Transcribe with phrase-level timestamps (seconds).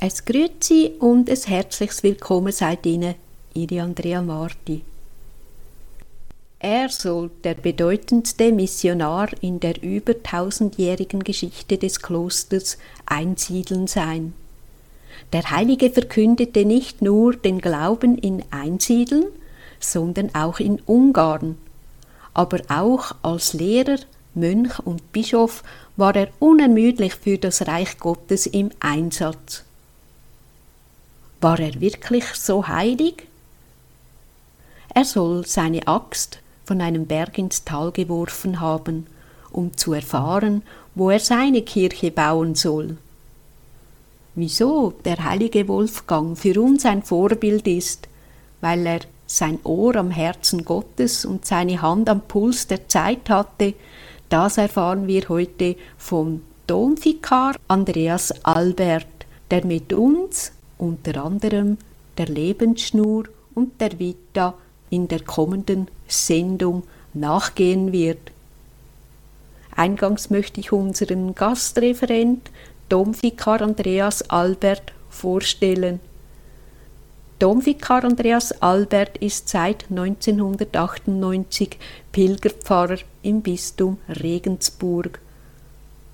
[0.00, 3.16] Es grüezi und ein herzliches Willkommen seid Ihnen,
[3.52, 4.84] Ihre Andrea Marti.
[6.60, 14.34] Er soll der bedeutendste Missionar in der über tausendjährigen Geschichte des Klosters Einsiedeln sein.
[15.32, 19.24] Der Heilige verkündete nicht nur den Glauben in Einsiedeln,
[19.80, 21.58] sondern auch in Ungarn.
[22.34, 23.98] Aber auch als Lehrer,
[24.32, 25.64] Mönch und Bischof
[25.96, 29.64] war er unermüdlich für das Reich Gottes im Einsatz.
[31.40, 33.26] War er wirklich so heilig?
[34.94, 39.06] Er soll seine Axt von einem Berg ins Tal geworfen haben,
[39.50, 40.62] um zu erfahren,
[40.94, 42.96] wo er seine Kirche bauen soll.
[44.34, 48.08] Wieso der heilige Wolfgang für uns ein Vorbild ist,
[48.60, 53.74] weil er sein Ohr am Herzen Gottes und seine Hand am Puls der Zeit hatte,
[54.28, 59.06] das erfahren wir heute vom Domvikar Andreas Albert,
[59.50, 61.76] der mit uns unter anderem
[62.16, 64.54] der Lebensschnur und der Vita
[64.90, 68.32] in der kommenden Sendung nachgehen wird.
[69.76, 72.50] Eingangs möchte ich unseren Gastreferent
[72.88, 76.00] Domvikar Andreas Albert vorstellen.
[77.38, 81.78] Domvikar Andreas Albert ist seit 1998
[82.10, 85.20] Pilgerpfarrer im Bistum Regensburg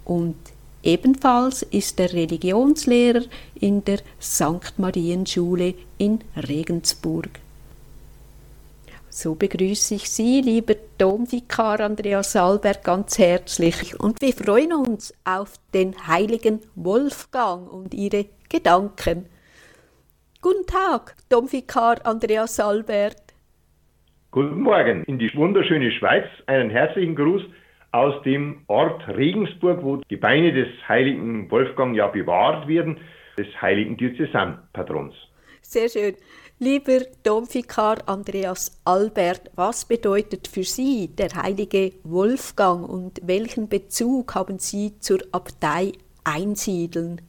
[0.05, 0.37] und
[0.85, 3.23] Ebenfalls ist er Religionslehrer
[3.59, 4.75] in der St.
[4.77, 7.31] Marienschule in Regensburg.
[9.09, 15.55] So begrüße ich Sie, lieber Domvikar Andreas Alberg, ganz herzlich und wir freuen uns auf
[15.73, 19.25] den heiligen Wolfgang und Ihre Gedanken.
[20.43, 23.23] Guten Tag, Domvikar Andreas Albert.
[24.33, 26.27] Guten Morgen in die wunderschöne Schweiz.
[26.47, 27.43] Einen herzlichen Gruß
[27.95, 32.99] aus dem Ort Regensburg, wo die Beine des heiligen Wolfgang ja bewahrt werden,
[33.39, 35.15] des heiligen Diözesanpatrons.
[35.63, 36.15] Sehr schön.
[36.59, 44.59] Lieber Domvikar Andreas Albert, was bedeutet für Sie der heilige Wolfgang und welchen Bezug haben
[44.59, 45.93] Sie zur Abtei
[46.25, 47.21] Einsiedeln?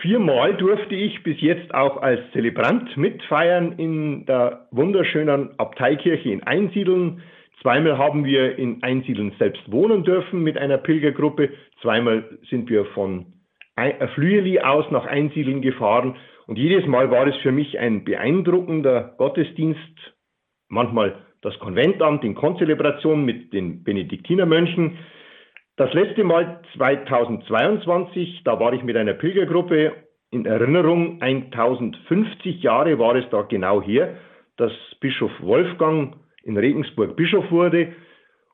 [0.00, 7.22] Viermal durfte ich bis jetzt auch als Zelebrant mitfeiern in der wunderschönen Abteikirche in Einsiedeln.
[7.62, 11.50] Zweimal haben wir in Einsiedeln selbst wohnen dürfen mit einer Pilgergruppe.
[11.80, 13.26] Zweimal sind wir von
[14.14, 16.16] Flüeli aus nach Einsiedeln gefahren.
[16.48, 19.78] Und jedes Mal war es für mich ein beeindruckender Gottesdienst.
[20.68, 24.98] Manchmal das Konventamt in Konzelebration mit den Benediktinermönchen.
[25.76, 29.92] Das letzte Mal 2022, da war ich mit einer Pilgergruppe
[30.30, 34.16] in Erinnerung, 1050 Jahre war es da genau hier,
[34.56, 37.92] dass Bischof Wolfgang in Regensburg Bischof wurde.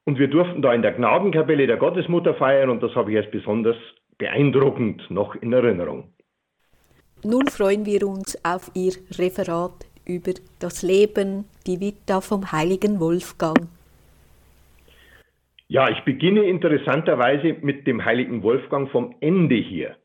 [0.05, 3.31] Und wir durften da in der Gnadenkapelle der Gottesmutter feiern und das habe ich als
[3.31, 3.77] besonders
[4.17, 6.13] beeindruckend noch in Erinnerung.
[7.25, 13.69] Nun freuen wir uns auf Ihr Referat über das Leben, die Vita vom heiligen Wolfgang.
[15.67, 19.97] Ja, ich beginne interessanterweise mit dem heiligen Wolfgang vom Ende hier.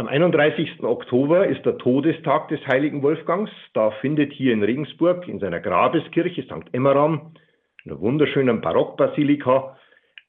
[0.00, 0.84] Am 31.
[0.84, 3.50] Oktober ist der Todestag des heiligen Wolfgangs.
[3.74, 6.72] Da findet hier in Regensburg in seiner Grabeskirche St.
[6.72, 7.32] Emmeram,
[7.84, 9.76] einer wunderschönen Barockbasilika,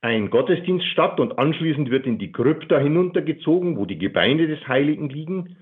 [0.01, 5.07] ein Gottesdienst statt und anschließend wird in die Krypta hinuntergezogen, wo die Gebeine des Heiligen
[5.07, 5.57] liegen.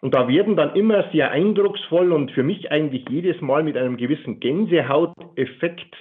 [0.00, 3.96] Und da werden dann immer sehr eindrucksvoll und für mich eigentlich jedes Mal mit einem
[3.96, 5.94] gewissen Gänsehauteffekt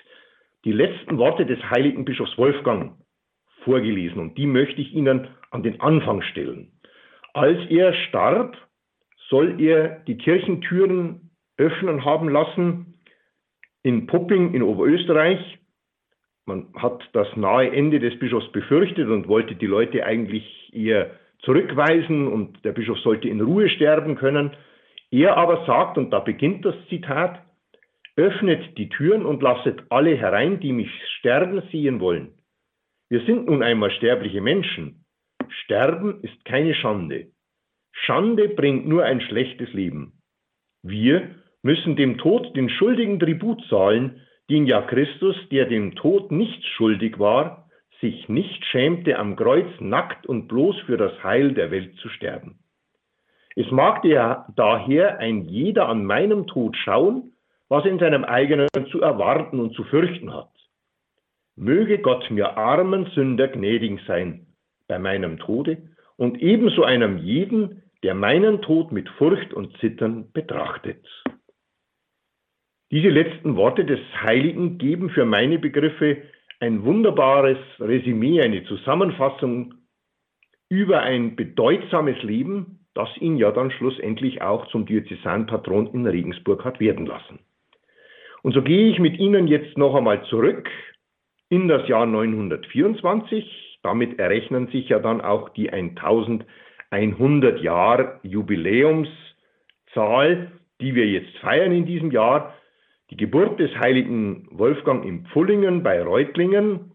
[0.66, 2.94] die letzten Worte des heiligen Bischofs Wolfgang
[3.64, 4.20] vorgelesen.
[4.20, 6.72] Und die möchte ich Ihnen an den Anfang stellen.
[7.34, 8.58] Als er starb,
[9.30, 12.96] soll er die Kirchentüren öffnen haben lassen
[13.84, 15.58] in Pupping in Oberösterreich.
[16.46, 22.28] Man hat das nahe Ende des Bischofs befürchtet und wollte die Leute eigentlich eher zurückweisen
[22.28, 24.52] und der Bischof sollte in Ruhe sterben können.
[25.12, 27.42] Er aber sagt, und da beginnt das Zitat,
[28.16, 32.34] öffnet die Türen und lasset alle herein, die mich sterben sehen wollen.
[33.10, 35.01] Wir sind nun einmal sterbliche Menschen.
[35.52, 37.28] Sterben ist keine Schande.
[37.92, 40.14] Schande bringt nur ein schlechtes Leben.
[40.82, 46.66] Wir müssen dem Tod den schuldigen Tribut zahlen, den ja Christus, der dem Tod nicht
[46.66, 51.96] schuldig war, sich nicht schämte, am Kreuz nackt und bloß für das Heil der Welt
[51.98, 52.60] zu sterben.
[53.56, 54.02] Es mag
[54.56, 57.34] daher ein jeder an meinem Tod schauen,
[57.70, 60.50] was in seinem eigenen zu erwarten und zu fürchten hat.
[61.56, 64.48] Möge Gott mir armen Sünder gnädig sein,
[64.92, 65.78] bei meinem Tode
[66.18, 71.08] und ebenso einem jeden, der meinen Tod mit Furcht und Zittern betrachtet.
[72.92, 76.18] Diese letzten Worte des Heiligen geben für meine Begriffe
[76.60, 79.76] ein wunderbares Resümee, eine Zusammenfassung
[80.68, 86.82] über ein bedeutsames Leben, das ihn ja dann schlussendlich auch zum Diözesanpatron in Regensburg hat
[86.82, 87.40] werden lassen.
[88.42, 90.70] Und so gehe ich mit Ihnen jetzt noch einmal zurück
[91.48, 93.71] in das Jahr 924.
[93.84, 101.86] Damit errechnen sich ja dann auch die 1100 Jahr Jubiläumszahl, die wir jetzt feiern in
[101.86, 102.56] diesem Jahr.
[103.10, 106.92] Die Geburt des heiligen Wolfgang in Pfullingen bei Reutlingen.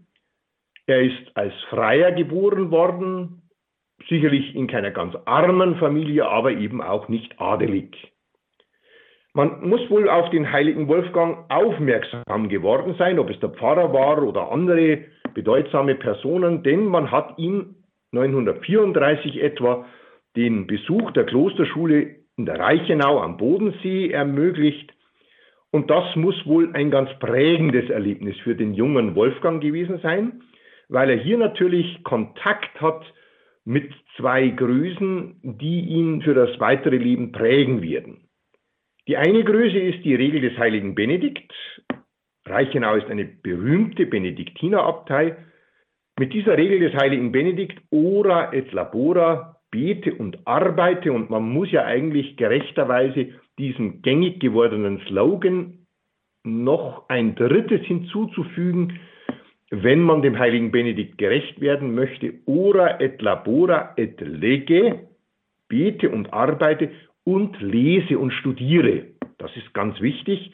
[0.86, 3.42] Er ist als Freier geboren worden,
[4.08, 8.15] sicherlich in keiner ganz armen Familie, aber eben auch nicht adelig.
[9.36, 14.22] Man muss wohl auf den heiligen Wolfgang aufmerksam geworden sein, ob es der Pfarrer war
[14.22, 15.00] oder andere
[15.34, 17.74] bedeutsame Personen, denn man hat ihm
[18.12, 19.84] 934 etwa
[20.36, 24.94] den Besuch der Klosterschule in der Reichenau am Bodensee ermöglicht.
[25.70, 30.40] Und das muss wohl ein ganz prägendes Erlebnis für den jungen Wolfgang gewesen sein,
[30.88, 33.04] weil er hier natürlich Kontakt hat
[33.66, 38.25] mit zwei Größen, die ihn für das weitere Leben prägen werden.
[39.08, 41.52] Die eine Größe ist die Regel des heiligen Benedikt.
[42.44, 45.36] Reichenau ist eine berühmte Benediktinerabtei.
[46.18, 51.70] Mit dieser Regel des heiligen Benedikt, ora et labora, bete und arbeite, und man muss
[51.70, 55.86] ja eigentlich gerechterweise diesem gängig gewordenen Slogan
[56.42, 58.98] noch ein drittes hinzuzufügen,
[59.70, 65.08] wenn man dem heiligen Benedikt gerecht werden möchte, ora et labora et lege,
[65.68, 66.90] bete und arbeite
[67.26, 69.08] und lese und studiere.
[69.38, 70.52] Das ist ganz wichtig.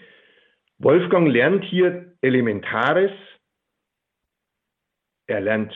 [0.78, 3.12] Wolfgang lernt hier Elementares.
[5.26, 5.72] Er lernt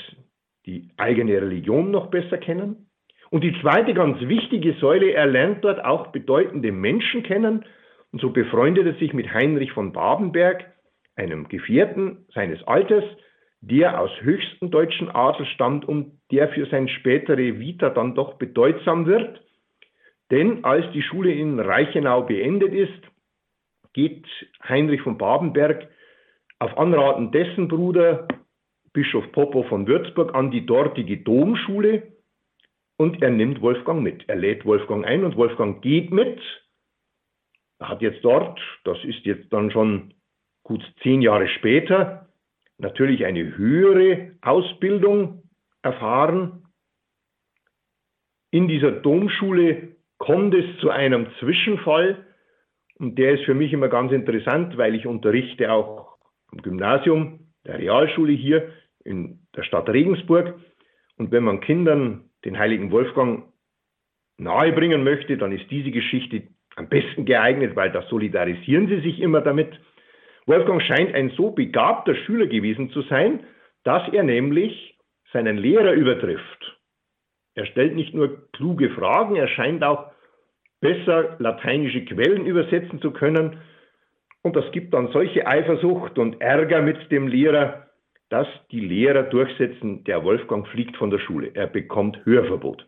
[0.64, 2.88] die eigene Religion noch besser kennen.
[3.30, 7.64] Und die zweite ganz wichtige Säule, er lernt dort auch bedeutende Menschen kennen.
[8.10, 10.64] Und so befreundet er sich mit Heinrich von Babenberg,
[11.14, 13.04] einem Gefährten seines Alters,
[13.60, 19.06] der aus höchsten deutschen Adel stammt und der für sein spätere Vita dann doch bedeutsam
[19.06, 19.42] wird.
[20.30, 23.02] Denn als die Schule in Reichenau beendet ist,
[23.92, 24.26] geht
[24.62, 25.88] Heinrich von Babenberg
[26.58, 28.26] auf Anraten dessen Bruder
[28.92, 32.12] Bischof Popo von Würzburg an die dortige Domschule
[32.96, 34.26] und er nimmt Wolfgang mit.
[34.28, 36.40] Er lädt Wolfgang ein und Wolfgang geht mit.
[37.78, 40.14] Er hat jetzt dort, das ist jetzt dann schon
[40.62, 42.28] gut zehn Jahre später,
[42.78, 45.42] natürlich eine höhere Ausbildung
[45.82, 46.66] erfahren.
[48.50, 49.95] In dieser Domschule
[50.26, 52.26] kommt es zu einem Zwischenfall
[52.98, 56.16] und der ist für mich immer ganz interessant, weil ich unterrichte auch
[56.50, 58.72] am Gymnasium, der Realschule hier
[59.04, 60.58] in der Stadt Regensburg.
[61.16, 63.44] Und wenn man Kindern den heiligen Wolfgang
[64.36, 66.42] nahebringen möchte, dann ist diese Geschichte
[66.74, 69.78] am besten geeignet, weil da solidarisieren sie sich immer damit.
[70.46, 73.44] Wolfgang scheint ein so begabter Schüler gewesen zu sein,
[73.84, 74.98] dass er nämlich
[75.32, 76.80] seinen Lehrer übertrifft.
[77.54, 80.10] Er stellt nicht nur kluge Fragen, er scheint auch
[80.80, 83.60] besser lateinische Quellen übersetzen zu können.
[84.42, 87.86] Und das gibt dann solche Eifersucht und Ärger mit dem Lehrer,
[88.28, 92.86] dass die Lehrer durchsetzen, der Wolfgang fliegt von der Schule, er bekommt Hörverbot.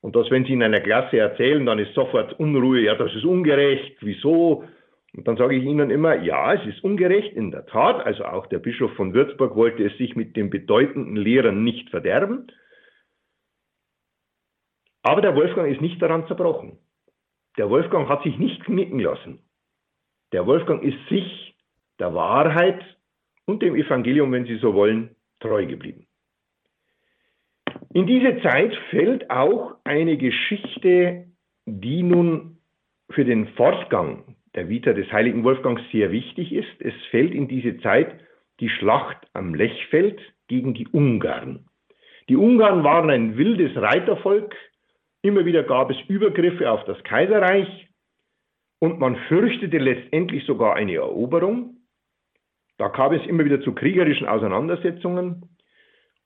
[0.00, 3.24] Und das, wenn Sie in einer Klasse erzählen, dann ist sofort Unruhe, ja, das ist
[3.24, 4.64] ungerecht, wieso?
[5.14, 8.04] Und dann sage ich Ihnen immer, ja, es ist ungerecht, in der Tat.
[8.06, 12.46] Also auch der Bischof von Würzburg wollte es sich mit den bedeutenden Lehrern nicht verderben.
[15.02, 16.78] Aber der Wolfgang ist nicht daran zerbrochen.
[17.58, 19.40] Der Wolfgang hat sich nicht knicken lassen.
[20.32, 21.56] Der Wolfgang ist sich,
[21.98, 22.80] der Wahrheit
[23.44, 26.06] und dem Evangelium, wenn Sie so wollen, treu geblieben.
[27.92, 31.26] In diese Zeit fällt auch eine Geschichte,
[31.66, 32.58] die nun
[33.10, 36.80] für den Fortgang der Vita des heiligen Wolfgangs sehr wichtig ist.
[36.80, 38.20] Es fällt in diese Zeit
[38.60, 41.66] die Schlacht am Lechfeld gegen die Ungarn.
[42.28, 44.54] Die Ungarn waren ein wildes Reitervolk.
[45.28, 47.86] Immer wieder gab es Übergriffe auf das Kaiserreich
[48.78, 51.76] und man fürchtete letztendlich sogar eine Eroberung.
[52.78, 55.50] Da kam es immer wieder zu kriegerischen Auseinandersetzungen.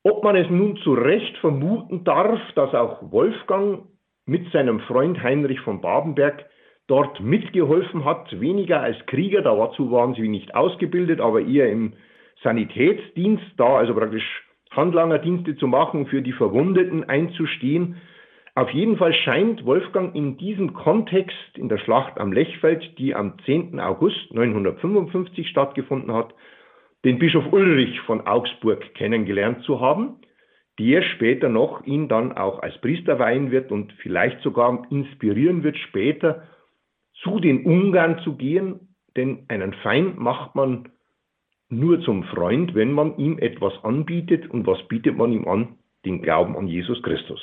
[0.05, 3.87] Ob man es nun zu Recht vermuten darf, dass auch Wolfgang
[4.25, 6.47] mit seinem Freund Heinrich von Babenberg
[6.87, 11.95] dort mitgeholfen hat, weniger als Krieger, dazu waren sie nicht ausgebildet, aber eher im
[12.45, 17.97] Sanitätsdienst, da also praktisch Handlangerdienste zu machen, für die Verwundeten einzustehen.
[18.55, 23.39] Auf jeden Fall scheint Wolfgang in diesem Kontext in der Schlacht am Lechfeld, die am
[23.47, 23.81] 10.
[23.81, 26.35] August 955 stattgefunden hat,
[27.03, 30.21] den Bischof Ulrich von Augsburg kennengelernt zu haben,
[30.79, 35.79] der später noch ihn dann auch als Priester weihen wird und vielleicht sogar inspirieren wird,
[35.79, 36.43] später
[37.23, 40.91] zu den Ungarn zu gehen, denn einen Feind macht man
[41.71, 44.51] nur zum Freund, wenn man ihm etwas anbietet.
[44.51, 45.79] Und was bietet man ihm an?
[46.05, 47.41] Den Glauben an Jesus Christus.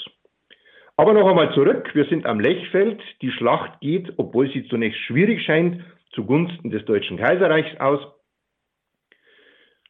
[1.00, 1.96] Aber noch einmal zurück.
[1.96, 3.02] Wir sind am Lechfeld.
[3.22, 8.02] Die Schlacht geht, obwohl sie zunächst schwierig scheint, zugunsten des Deutschen Kaiserreichs aus.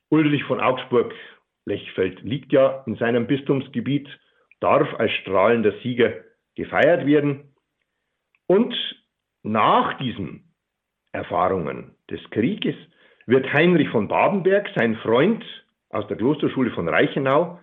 [0.10, 1.12] Ulrich von Augsburg,
[1.66, 4.08] Lechfeld liegt ja in seinem Bistumsgebiet,
[4.60, 6.14] darf als strahlender Sieger
[6.54, 7.56] gefeiert werden.
[8.46, 8.76] Und
[9.42, 10.54] nach diesen
[11.12, 12.76] Erfahrungen des Krieges
[13.26, 15.44] wird Heinrich von Babenberg, sein Freund
[15.90, 17.60] aus der Klosterschule von Reichenau,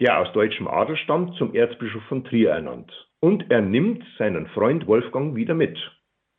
[0.00, 2.92] der aus deutschem Adel stammt, zum Erzbischof von Trier ernannt.
[3.20, 5.78] Und er nimmt seinen Freund Wolfgang wieder mit.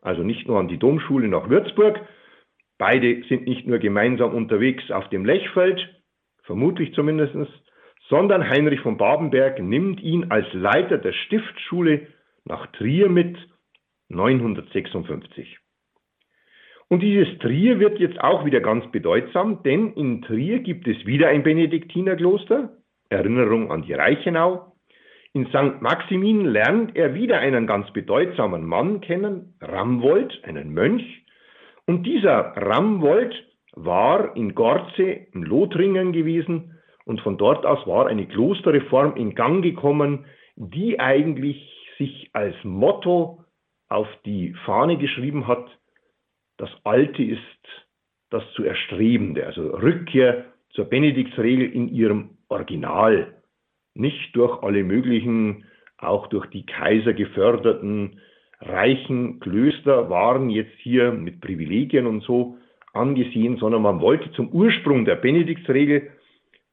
[0.01, 1.99] Also nicht nur an die Domschule nach Würzburg.
[2.77, 5.79] Beide sind nicht nur gemeinsam unterwegs auf dem Lechfeld,
[6.43, 7.35] vermutlich zumindest,
[8.09, 12.07] sondern Heinrich von Babenberg nimmt ihn als Leiter der Stiftsschule
[12.43, 13.37] nach Trier mit
[14.09, 15.57] 956.
[16.87, 21.29] Und dieses Trier wird jetzt auch wieder ganz bedeutsam, denn in Trier gibt es wieder
[21.29, 22.77] ein Benediktinerkloster,
[23.09, 24.73] Erinnerung an die Reichenau.
[25.33, 25.81] In St.
[25.81, 31.03] Maximin lernt er wieder einen ganz bedeutsamen Mann kennen, Ramwold, einen Mönch.
[31.85, 33.35] Und dieser Ramwold
[33.73, 39.61] war in Gorze im Lothringen gewesen und von dort aus war eine Klosterreform in Gang
[39.61, 43.43] gekommen, die eigentlich sich als Motto
[43.89, 45.65] auf die Fahne geschrieben hat,
[46.57, 47.41] das Alte ist
[48.29, 53.33] das zu Erstrebende, also Rückkehr zur Benediktsregel in ihrem Original,
[53.93, 55.65] nicht durch alle möglichen,
[55.97, 58.19] auch durch die Kaiser geförderten
[58.61, 62.57] reichen Klöster waren jetzt hier mit Privilegien und so
[62.93, 66.11] angesehen, sondern man wollte zum Ursprung der Benediktsregel.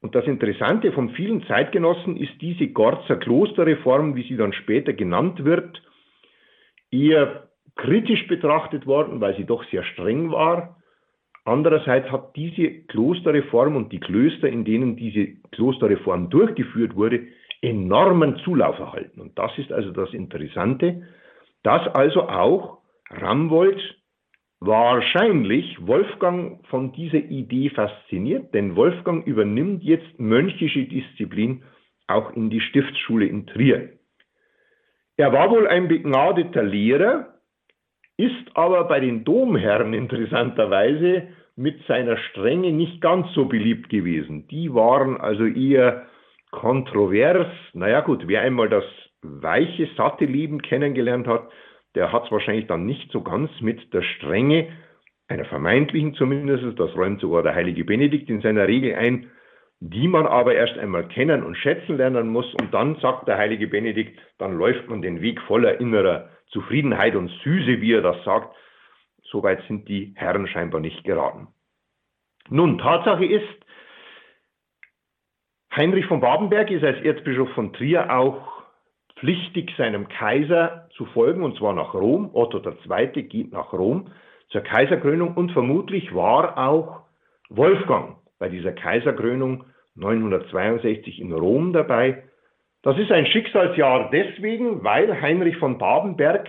[0.00, 5.44] Und das Interessante von vielen Zeitgenossen ist diese Gorzer Klosterreform, wie sie dann später genannt
[5.44, 5.82] wird,
[6.90, 10.76] eher kritisch betrachtet worden, weil sie doch sehr streng war.
[11.44, 17.26] Andererseits hat diese Klosterreform und die Klöster, in denen diese Klosterreform durchgeführt wurde,
[17.60, 19.20] enormen Zulauf erhalten.
[19.20, 21.08] Und das ist also das Interessante,
[21.62, 22.78] dass also auch
[23.10, 23.80] Ramwold
[24.60, 31.62] wahrscheinlich Wolfgang von dieser Idee fasziniert, denn Wolfgang übernimmt jetzt mönchische Disziplin
[32.06, 33.90] auch in die Stiftsschule in Trier.
[35.16, 37.34] Er war wohl ein begnadeter Lehrer,
[38.22, 44.46] ist aber bei den Domherren interessanterweise mit seiner Strenge nicht ganz so beliebt gewesen.
[44.48, 46.06] Die waren also eher
[46.52, 47.48] kontrovers.
[47.72, 48.84] Naja gut, wer einmal das
[49.22, 51.48] weiche, satte Leben kennengelernt hat,
[51.96, 54.68] der hat es wahrscheinlich dann nicht so ganz mit der Strenge,
[55.28, 59.30] einer vermeintlichen zumindest, das räumt sogar der heilige Benedikt in seiner Regel ein,
[59.84, 62.46] die man aber erst einmal kennen und schätzen lernen muss.
[62.54, 67.32] Und dann sagt der heilige Benedikt, dann läuft man den Weg voller innerer Zufriedenheit und
[67.42, 68.54] Süße, wie er das sagt.
[69.24, 71.48] Soweit sind die Herren scheinbar nicht geraten.
[72.48, 73.48] Nun, Tatsache ist,
[75.74, 78.62] Heinrich von Babenberg ist als Erzbischof von Trier auch
[79.18, 82.30] pflichtig, seinem Kaiser zu folgen, und zwar nach Rom.
[82.34, 83.22] Otto II.
[83.24, 84.12] geht nach Rom
[84.50, 87.00] zur Kaiserkrönung und vermutlich war auch
[87.48, 92.24] Wolfgang bei dieser Kaiserkrönung 962 in Rom dabei.
[92.82, 96.48] Das ist ein Schicksalsjahr deswegen, weil Heinrich von Babenberg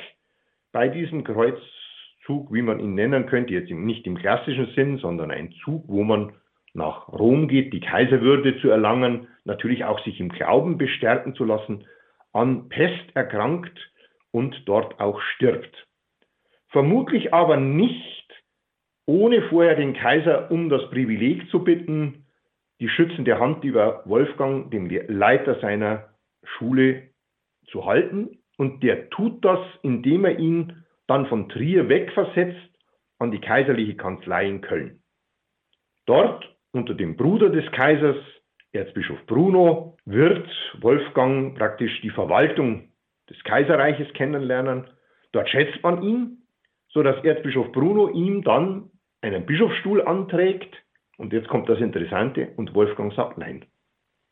[0.71, 5.51] bei diesem Kreuzzug, wie man ihn nennen könnte, jetzt nicht im klassischen Sinn, sondern ein
[5.63, 6.33] Zug, wo man
[6.73, 11.85] nach Rom geht, die Kaiserwürde zu erlangen, natürlich auch sich im Glauben bestärken zu lassen,
[12.31, 13.77] an Pest erkrankt
[14.31, 15.87] und dort auch stirbt.
[16.69, 18.27] Vermutlich aber nicht,
[19.05, 22.22] ohne vorher den Kaiser um das Privileg zu bitten,
[22.79, 26.09] die schützende Hand über Wolfgang, dem Leiter seiner
[26.43, 27.09] Schule
[27.67, 28.39] zu halten.
[28.57, 32.69] Und der tut das, indem er ihn dann von Trier wegversetzt
[33.19, 35.01] an die kaiserliche Kanzlei in Köln.
[36.05, 38.17] Dort unter dem Bruder des Kaisers,
[38.73, 40.49] Erzbischof Bruno, wird
[40.81, 42.89] Wolfgang praktisch die Verwaltung
[43.29, 44.87] des Kaiserreiches kennenlernen.
[45.31, 46.47] Dort schätzt man ihn,
[46.89, 48.89] so dass Erzbischof Bruno ihm dann
[49.21, 50.75] einen Bischofsstuhl anträgt.
[51.17, 53.65] Und jetzt kommt das Interessante und Wolfgang sagt nein.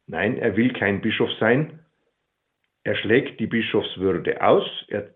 [0.07, 1.79] Nein, er will kein Bischof sein,
[2.83, 5.13] er schlägt die Bischofswürde aus, er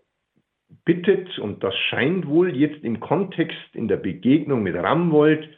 [0.84, 5.48] bittet, und das scheint wohl jetzt im Kontext in der Begegnung mit Ramwold,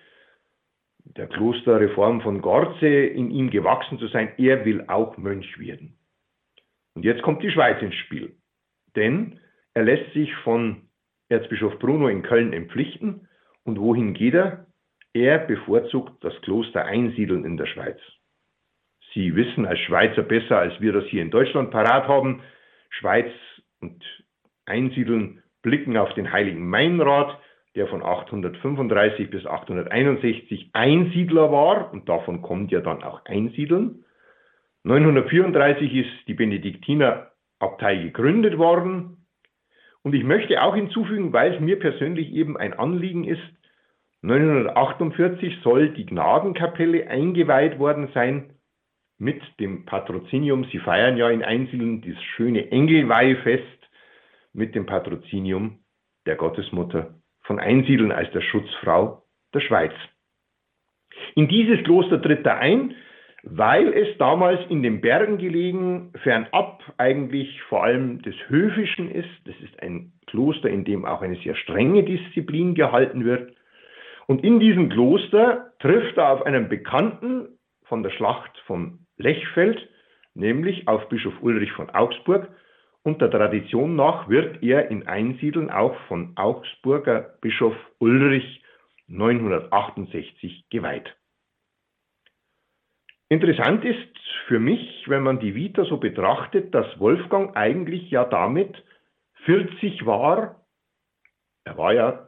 [1.05, 5.99] der Klosterreform von Gorze, in ihm gewachsen zu sein, er will auch Mönch werden.
[6.95, 8.37] Und jetzt kommt die Schweiz ins Spiel,
[8.97, 9.39] denn
[9.75, 10.89] er lässt sich von
[11.29, 13.29] Erzbischof Bruno in Köln empflichten.
[13.65, 14.67] Und wohin geht er?
[15.19, 17.99] Er bevorzugt das Kloster Einsiedeln in der Schweiz.
[19.13, 22.41] Sie wissen als Schweizer besser, als wir das hier in Deutschland parat haben.
[22.89, 23.27] Schweiz
[23.81, 24.01] und
[24.65, 27.37] Einsiedeln blicken auf den heiligen Meinrad,
[27.75, 34.05] der von 835 bis 861 Einsiedler war und davon kommt ja dann auch Einsiedeln.
[34.85, 39.27] 934 ist die Benediktiner Abtei gegründet worden.
[40.03, 43.43] Und ich möchte auch hinzufügen, weil es mir persönlich eben ein Anliegen ist,
[44.23, 48.51] 948 soll die Gnadenkapelle eingeweiht worden sein
[49.17, 50.65] mit dem Patrozinium.
[50.73, 53.65] Sie feiern ja in Einsiedeln das schöne Engelweihfest
[54.53, 55.79] mit dem Patrozinium
[56.27, 59.23] der Gottesmutter von Einsiedeln als der Schutzfrau
[59.55, 59.93] der Schweiz.
[61.35, 62.95] In dieses Kloster tritt er ein,
[63.43, 69.31] weil es damals in den Bergen gelegen, fernab eigentlich vor allem des Höfischen ist.
[69.45, 73.55] Das ist ein Kloster, in dem auch eine sehr strenge Disziplin gehalten wird.
[74.29, 79.89] Und in diesem Kloster trifft er auf einen Bekannten von der Schlacht von Lechfeld,
[80.35, 82.49] nämlich auf Bischof Ulrich von Augsburg.
[83.03, 88.63] Und der Tradition nach wird er in Einsiedeln auch von Augsburger Bischof Ulrich
[89.07, 91.17] 968 geweiht.
[93.31, 98.85] Interessant ist für mich, wenn man die Vita so betrachtet, dass Wolfgang eigentlich ja damit
[99.45, 100.67] 40 war.
[101.65, 102.28] Er war ja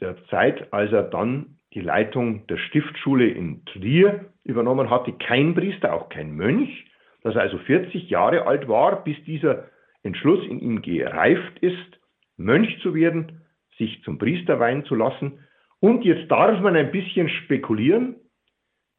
[0.00, 5.94] der Zeit, als er dann die Leitung der Stiftschule in Trier übernommen hatte, kein Priester,
[5.94, 6.86] auch kein Mönch,
[7.22, 9.68] dass er also 40 Jahre alt war, bis dieser
[10.02, 12.00] Entschluss in ihm gereift ist,
[12.36, 13.42] Mönch zu werden,
[13.78, 15.40] sich zum Priester weihen zu lassen.
[15.78, 18.16] Und jetzt darf man ein bisschen spekulieren,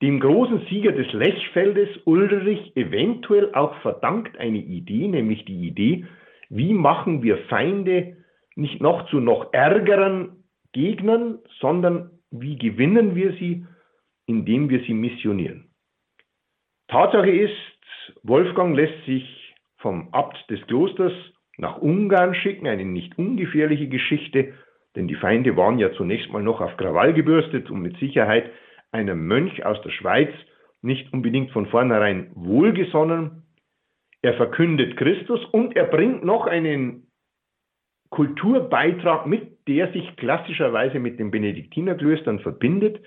[0.02, 6.06] dem großen Sieger des Lechfeldes Ulrich eventuell auch verdankt eine Idee, nämlich die Idee,
[6.50, 8.18] wie machen wir Feinde
[8.56, 10.41] nicht noch zu noch ärgeren
[10.74, 13.66] Gegnern, sondern wie gewinnen wir sie,
[14.26, 15.70] indem wir sie missionieren.
[16.88, 17.56] Tatsache ist,
[18.24, 21.14] Wolfgang lässt sich vom Abt des Klosters
[21.58, 24.54] nach Ungarn schicken, eine nicht ungefährliche Geschichte,
[24.96, 28.52] denn die Feinde waren ja zunächst mal noch auf Krawall gebürstet und mit Sicherheit
[28.92, 30.32] einem Mönch aus der Schweiz
[30.82, 33.44] nicht unbedingt von vornherein wohlgesonnen.
[34.22, 37.08] Er verkündet Christus und er bringt noch einen
[38.10, 43.00] Kulturbeitrag mit, der sich klassischerweise mit den Benediktinerklöstern verbindet,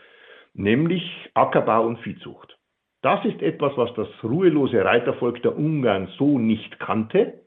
[0.55, 1.03] nämlich
[1.35, 2.57] Ackerbau und Viehzucht.
[3.03, 7.43] Das ist etwas, was das ruhelose Reitervolk der Ungarn so nicht kannte.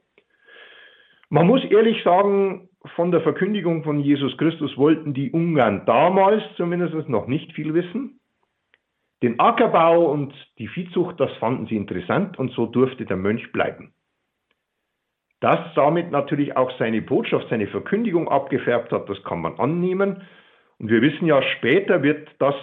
[1.29, 7.09] Man muss ehrlich sagen, von der Verkündigung von Jesus Christus wollten die Ungarn damals zumindest
[7.09, 8.19] noch nicht viel wissen.
[9.23, 13.95] Den Ackerbau und die Viehzucht, das fanden sie interessant und so durfte der Mönch bleiben.
[15.39, 20.23] Dass damit natürlich auch seine Botschaft, seine Verkündigung abgefärbt hat, das kann man annehmen.
[20.79, 22.55] Und wir wissen ja, später wird das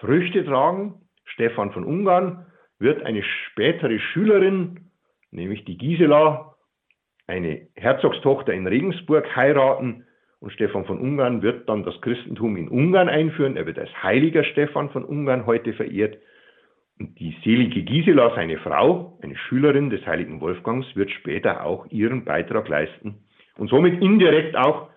[0.00, 0.94] Früchte tragen.
[1.24, 2.46] Stefan von Ungarn
[2.78, 4.90] wird eine spätere Schülerin,
[5.30, 6.54] nämlich die Gisela,
[7.26, 10.06] eine Herzogstochter in Regensburg heiraten
[10.38, 13.56] und Stefan von Ungarn wird dann das Christentum in Ungarn einführen.
[13.56, 16.18] Er wird als heiliger Stefan von Ungarn heute verehrt.
[16.98, 22.68] Die selige Gisela, seine Frau, eine Schülerin des heiligen Wolfgangs, wird später auch ihren Beitrag
[22.68, 23.26] leisten
[23.58, 24.88] und somit indirekt auch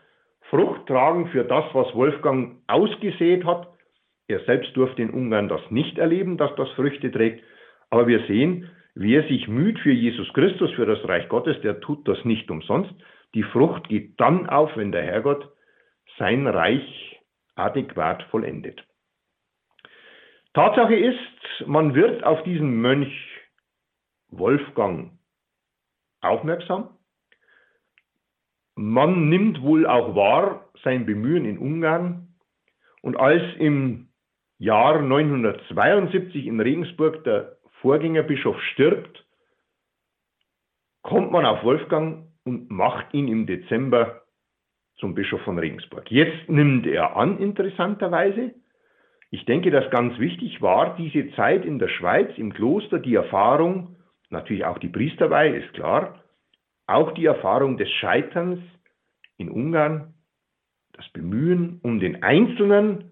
[0.50, 3.68] Frucht tragen für das, was Wolfgang ausgesät hat.
[4.28, 7.44] Er selbst durfte in Ungarn das nicht erleben, dass das Früchte trägt.
[7.90, 12.08] Aber wir sehen, wer sich müht für Jesus Christus, für das Reich Gottes, der tut
[12.08, 12.94] das nicht umsonst,
[13.36, 15.50] die Frucht geht dann auf, wenn der Herrgott
[16.18, 17.20] sein Reich
[17.56, 18.84] adäquat vollendet.
[20.54, 23.14] Tatsache ist, man wird auf diesen Mönch
[24.30, 25.12] Wolfgang
[26.22, 26.98] aufmerksam.
[28.76, 32.36] Man nimmt wohl auch wahr sein Bemühen in Ungarn.
[33.02, 34.10] Und als im
[34.58, 39.26] Jahr 972 in Regensburg der Vorgängerbischof stirbt,
[41.02, 44.24] kommt man auf Wolfgang und macht ihn im Dezember
[44.98, 46.12] zum Bischof von Regensburg.
[46.12, 48.54] Jetzt nimmt er an, interessanterweise.
[49.32, 53.98] Ich denke, dass ganz wichtig war, diese Zeit in der Schweiz, im Kloster, die Erfahrung,
[54.30, 56.24] natürlich auch die Priesterweihe, ist klar,
[56.88, 58.60] auch die Erfahrung des Scheiterns
[59.38, 60.16] in Ungarn,
[60.94, 63.12] das Bemühen um den Einzelnen,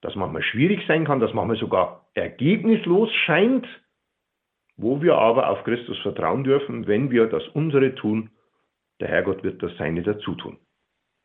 [0.00, 3.66] das manchmal schwierig sein kann, das manchmal sogar ergebnislos scheint,
[4.76, 8.30] wo wir aber auf Christus vertrauen dürfen, wenn wir das unsere tun,
[9.00, 10.58] der Herrgott wird das Seine dazu tun.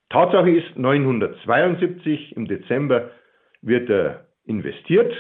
[0.10, 3.12] Tatsache ist, 972 im Dezember
[3.64, 5.14] wird er investiert.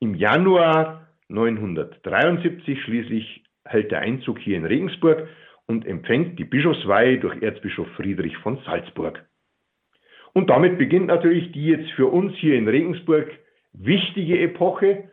[0.00, 5.28] Im Januar 973 schließlich hält der Einzug hier in Regensburg
[5.66, 9.24] und empfängt die Bischofsweihe durch Erzbischof Friedrich von Salzburg.
[10.32, 13.30] Und damit beginnt natürlich die jetzt für uns hier in Regensburg
[13.72, 15.10] wichtige Epoche,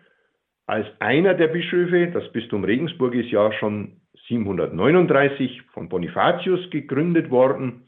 [0.67, 7.87] als einer der Bischöfe, das Bistum Regensburg ist ja schon 739 von Bonifatius gegründet worden.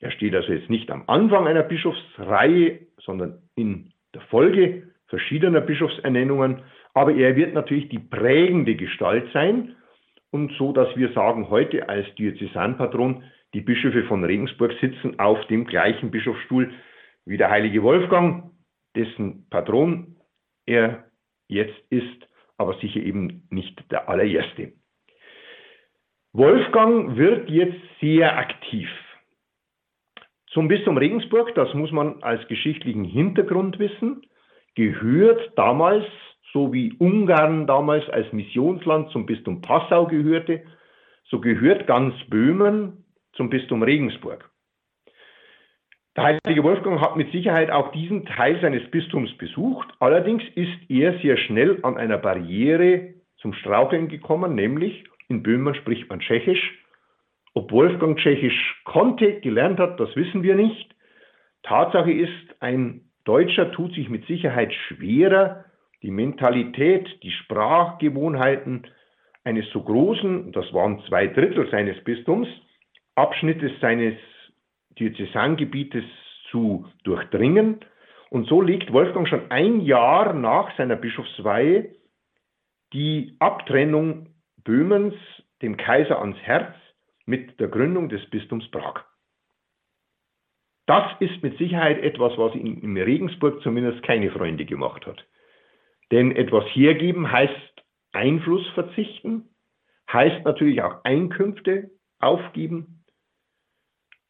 [0.00, 6.62] Er steht also jetzt nicht am Anfang einer Bischofsreihe, sondern in der Folge verschiedener Bischofsernennungen.
[6.94, 9.74] Aber er wird natürlich die prägende Gestalt sein.
[10.30, 15.64] und so, dass wir sagen, heute als Diözesanpatron, die Bischöfe von Regensburg sitzen auf dem
[15.66, 16.70] gleichen Bischofsstuhl
[17.24, 18.50] wie der heilige Wolfgang,
[18.94, 20.16] dessen Patron
[20.66, 21.04] er
[21.48, 24.72] jetzt ist, aber sicher eben nicht der allererste.
[26.34, 28.88] Wolfgang wird jetzt sehr aktiv.
[30.52, 34.22] Zum Bistum Regensburg, das muss man als geschichtlichen Hintergrund wissen,
[34.74, 36.06] gehört damals,
[36.52, 40.62] so wie Ungarn damals als Missionsland zum Bistum Passau gehörte,
[41.24, 44.48] so gehört ganz Böhmen zum Bistum Regensburg.
[46.16, 49.88] Der heilige Wolfgang hat mit Sicherheit auch diesen Teil seines Bistums besucht.
[50.00, 56.08] Allerdings ist er sehr schnell an einer Barriere zum Straucheln gekommen, nämlich in Böhmen spricht
[56.08, 56.78] man Tschechisch.
[57.58, 60.94] Ob Wolfgang Tschechisch konnte, gelernt hat, das wissen wir nicht.
[61.64, 65.64] Tatsache ist, ein Deutscher tut sich mit Sicherheit schwerer,
[66.02, 68.86] die Mentalität, die Sprachgewohnheiten
[69.42, 72.46] eines so großen, das waren zwei Drittel seines Bistums,
[73.16, 74.14] Abschnittes seines
[75.00, 76.04] Diözesangebietes
[76.52, 77.80] zu durchdringen.
[78.30, 81.92] Und so legt Wolfgang schon ein Jahr nach seiner Bischofsweihe
[82.92, 84.28] die Abtrennung
[84.62, 85.14] Böhmens
[85.60, 86.72] dem Kaiser ans Herz
[87.28, 89.04] mit der Gründung des Bistums Prag.
[90.86, 95.22] Das ist mit Sicherheit etwas, was ihm in Regensburg zumindest keine Freunde gemacht hat.
[96.10, 99.50] Denn etwas hergeben heißt Einfluss verzichten,
[100.10, 103.04] heißt natürlich auch Einkünfte aufgeben.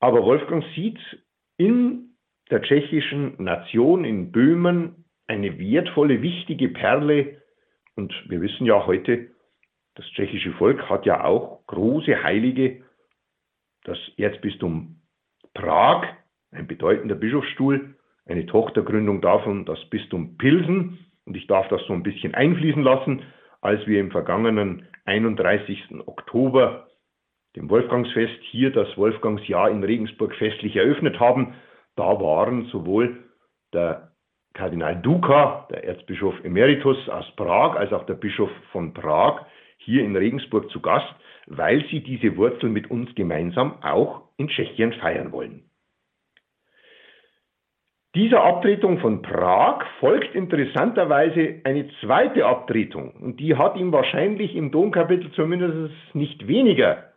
[0.01, 0.99] Aber Wolfgang sieht
[1.57, 2.17] in
[2.51, 7.41] der tschechischen Nation, in Böhmen, eine wertvolle, wichtige Perle.
[7.95, 9.31] Und wir wissen ja heute,
[9.95, 12.88] das tschechische Volk hat ja auch große Heilige.
[13.89, 14.97] Das Erzbistum
[15.55, 16.05] Prag,
[16.53, 17.95] ein bedeutender Bischofsstuhl,
[18.27, 20.99] eine Tochtergründung davon, das Bistum Pilsen.
[21.25, 23.23] Und ich darf das so ein bisschen einfließen lassen,
[23.63, 26.07] als wir im vergangenen 31.
[26.07, 26.89] Oktober
[27.57, 31.55] dem Wolfgangsfest hier das Wolfgangsjahr in Regensburg festlich eröffnet haben.
[31.97, 33.25] Da waren sowohl
[33.73, 34.13] der
[34.53, 39.47] Kardinal Duka, der Erzbischof Emeritus aus Prag, als auch der Bischof von Prag
[39.79, 41.15] hier in Regensburg zu Gast,
[41.49, 45.65] weil sie diese Wurzel mit uns gemeinsam auch in Tschechien feiern wollen.
[48.15, 54.71] Dieser Abtretung von Prag folgt interessanterweise eine zweite Abtretung und die hat ihm wahrscheinlich im
[54.71, 57.09] Domkapitel zumindest nicht weniger,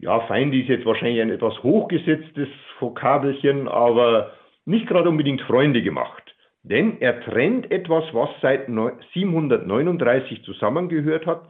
[0.00, 4.32] ja, Feind ist jetzt wahrscheinlich ein etwas hochgesetztes Vokabelchen, aber
[4.64, 6.22] nicht gerade unbedingt Freunde gemacht.
[6.62, 11.48] Denn er trennt etwas, was seit 739 zusammengehört hat,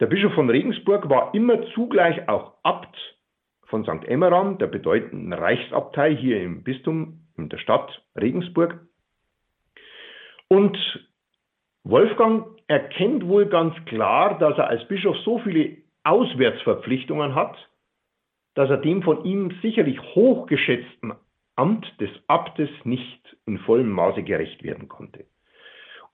[0.00, 2.96] der Bischof von Regensburg war immer zugleich auch Abt
[3.64, 4.06] von St.
[4.06, 8.80] Emmeram, der bedeutenden Reichsabtei hier im Bistum in der Stadt Regensburg.
[10.48, 10.76] Und
[11.82, 17.56] Wolfgang erkennt wohl ganz klar, dass er als Bischof so viele Auswärtsverpflichtungen hat,
[18.54, 21.14] dass er dem von ihm sicherlich hochgeschätzten
[21.56, 25.24] Amt des Abtes nicht in vollem Maße gerecht werden konnte.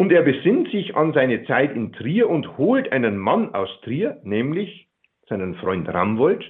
[0.03, 4.21] Und er besinnt sich an seine Zeit in Trier und holt einen Mann aus Trier,
[4.25, 4.89] nämlich
[5.29, 6.45] seinen Freund Ramwold,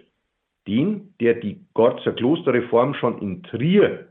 [0.66, 4.08] den, der die Gorzer Klosterreform schon in Trier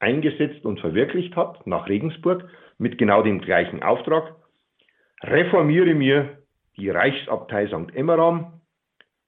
[0.00, 4.34] eingesetzt und verwirklicht hat, nach Regensburg, mit genau dem gleichen Auftrag.
[5.22, 6.38] Reformiere mir
[6.76, 7.94] die Reichsabtei St.
[7.94, 8.62] Emmeram,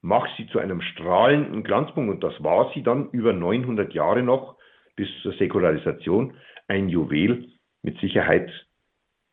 [0.02, 4.56] mach sie zu einem strahlenden Glanzpunkt, und das war sie dann über 900 Jahre noch,
[4.96, 6.34] bis zur Säkularisation,
[6.66, 7.50] ein Juwel
[7.82, 8.50] mit Sicherheit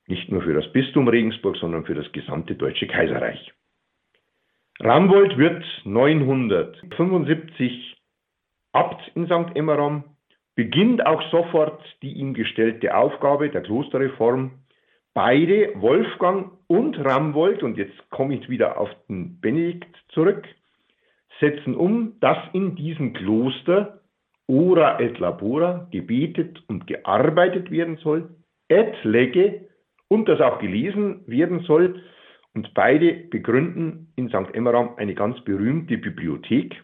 [0.08, 3.54] nicht nur für das Bistum Regensburg, sondern für das gesamte Deutsche Kaiserreich.
[4.80, 7.98] Ramwold wird 975
[8.74, 9.56] Abt in St.
[9.56, 10.04] Emmeram,
[10.56, 14.52] beginnt auch sofort die ihm gestellte Aufgabe der Klosterreform.
[15.14, 20.48] Beide, Wolfgang und Ramwold, und jetzt komme ich wieder auf den Benedikt zurück,
[21.42, 24.00] setzen um, dass in diesem Kloster
[24.48, 28.30] ora et labora gebetet und gearbeitet werden soll,
[28.70, 29.68] et lege
[30.12, 32.04] und das auch gelesen werden soll.
[32.54, 34.54] Und beide begründen in St.
[34.54, 36.76] Emmeram eine ganz berühmte Bibliothek,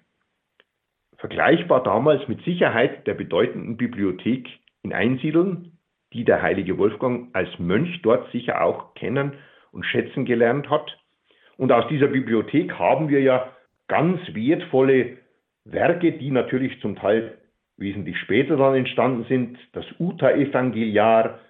[1.17, 4.47] vergleichbar damals mit Sicherheit der bedeutenden Bibliothek
[4.81, 5.77] in Einsiedeln,
[6.13, 9.33] die der heilige Wolfgang als Mönch dort sicher auch kennen
[9.71, 10.97] und schätzen gelernt hat.
[11.57, 13.51] Und aus dieser Bibliothek haben wir ja
[13.89, 15.17] ganz wertvolle
[15.65, 17.37] Werke, die natürlich zum Teil
[17.75, 19.57] wesentlich später dann entstanden sind.
[19.73, 21.41] Das Uta-Evangeliar,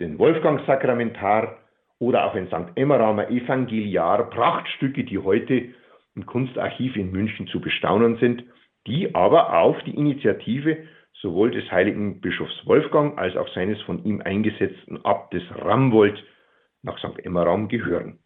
[0.00, 1.58] den Wolfgangssakramentar
[1.98, 2.76] oder auch ein St.
[2.76, 5.70] Emmeramer Evangeliar, Prachtstücke, die heute
[6.14, 8.44] im Kunstarchiv in München zu bestaunen sind,
[8.86, 14.20] die aber auf die Initiative sowohl des heiligen Bischofs Wolfgang als auch seines von ihm
[14.20, 16.22] eingesetzten Abtes Ramwold
[16.82, 17.24] nach St.
[17.24, 18.18] Emmeram gehören.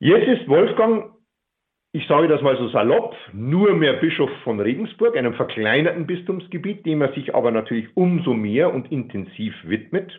[0.00, 1.13] Jetzt ist Wolfgang,
[1.94, 7.00] ich sage das mal so salopp, nur mehr Bischof von Regensburg, einem verkleinerten Bistumsgebiet, dem
[7.02, 10.12] er sich aber natürlich umso mehr und intensiv widmet.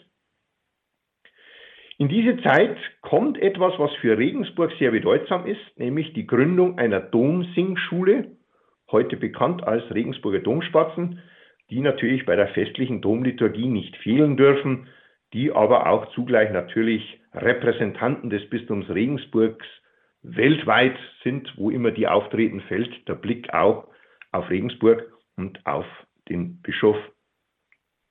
[1.97, 7.01] In diese Zeit kommt etwas, was für Regensburg sehr bedeutsam ist, nämlich die Gründung einer
[7.01, 8.31] Domsingschule,
[8.89, 11.21] heute bekannt als Regensburger Domspatzen,
[11.69, 14.87] die natürlich bei der festlichen Domliturgie nicht fehlen dürfen,
[15.33, 19.65] die aber auch zugleich natürlich Repräsentanten des Bistums Regensburgs
[20.27, 23.87] weltweit sind, wo immer die auftreten, fällt der Blick auch
[24.31, 25.85] auf Regensburg und auf
[26.29, 26.97] den Bischof,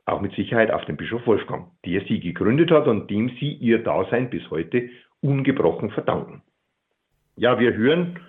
[0.06, 3.82] auch mit Sicherheit auf den Bischof Wolfgang, der sie gegründet hat und dem sie ihr
[3.82, 6.42] Dasein bis heute ungebrochen verdanken.
[7.36, 8.20] Ja, wir hören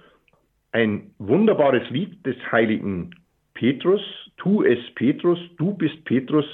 [0.71, 3.12] ein wunderbares Lied des heiligen
[3.54, 4.02] Petrus,
[4.38, 6.45] tu es Petrus, du bist Petrus,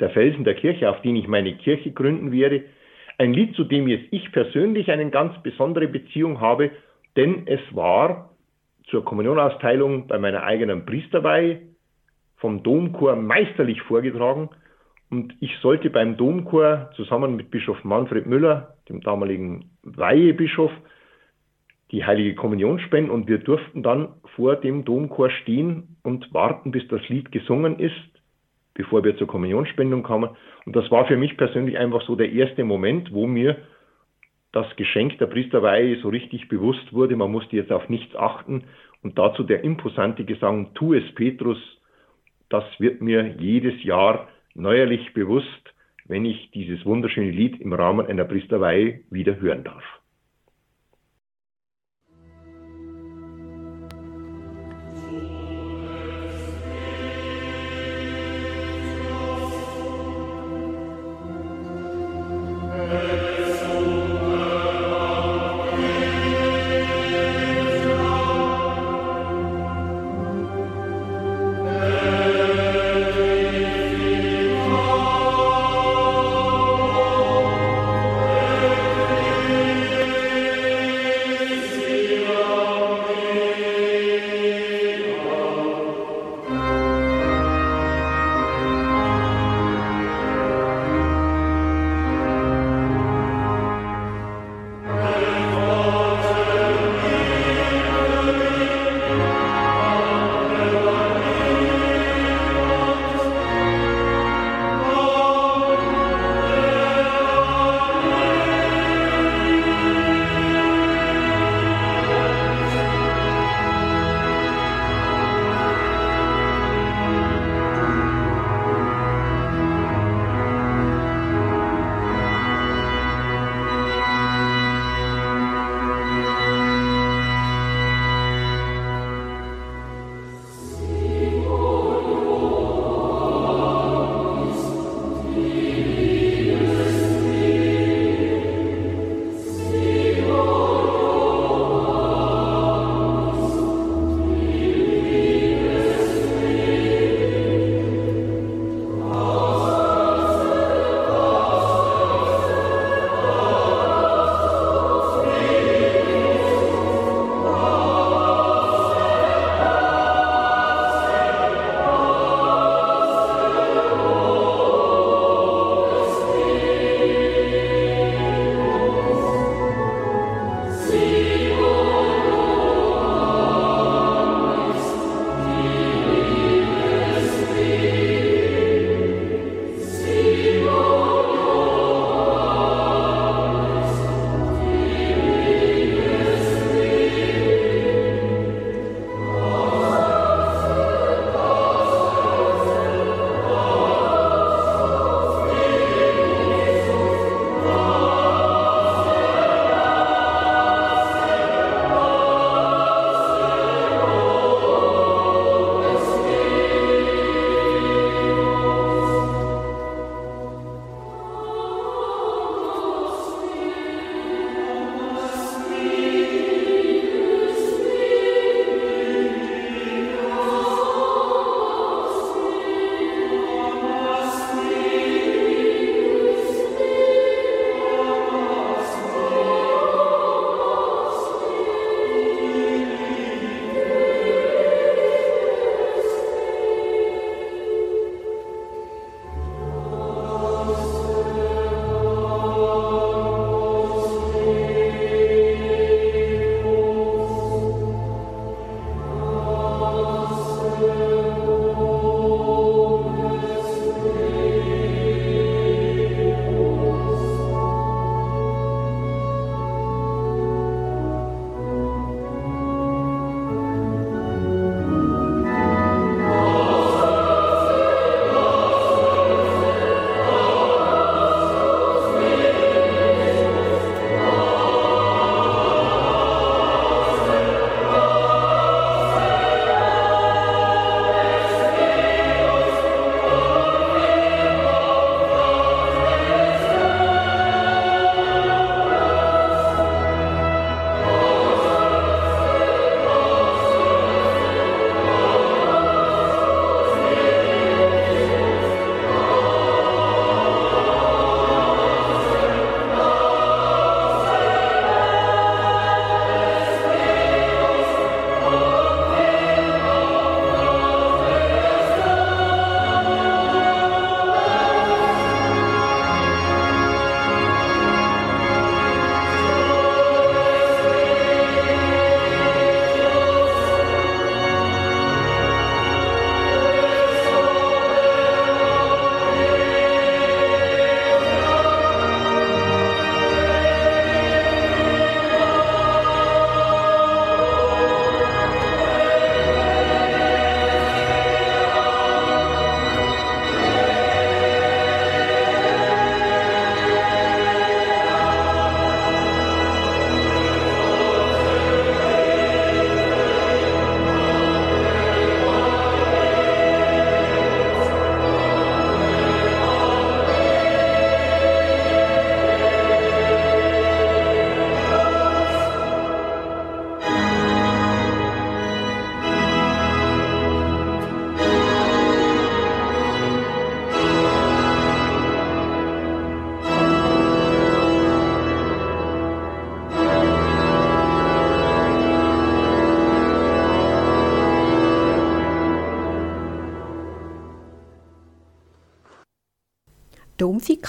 [0.00, 2.64] der Felsen der Kirche, auf den ich meine Kirche gründen werde.
[3.20, 6.70] Ein Lied, zu dem jetzt ich persönlich eine ganz besondere Beziehung habe,
[7.18, 8.30] denn es war
[8.86, 11.60] zur Kommunionausteilung bei meiner eigenen Priesterweihe
[12.36, 14.48] vom Domchor meisterlich vorgetragen.
[15.10, 20.72] Und ich sollte beim Domchor zusammen mit Bischof Manfred Müller, dem damaligen Weihebischof,
[21.90, 23.10] die heilige Kommunion spenden.
[23.10, 28.09] Und wir durften dann vor dem Domchor stehen und warten, bis das Lied gesungen ist,
[28.80, 30.30] bevor wir zur Kommunionspendung kamen.
[30.64, 33.56] Und das war für mich persönlich einfach so der erste Moment, wo mir
[34.52, 37.14] das Geschenk der Priesterweihe so richtig bewusst wurde.
[37.14, 38.64] Man musste jetzt auf nichts achten.
[39.02, 41.58] Und dazu der imposante Gesang, tu es Petrus,
[42.48, 45.74] das wird mir jedes Jahr neuerlich bewusst,
[46.06, 49.84] wenn ich dieses wunderschöne Lied im Rahmen einer Priesterweihe wieder hören darf.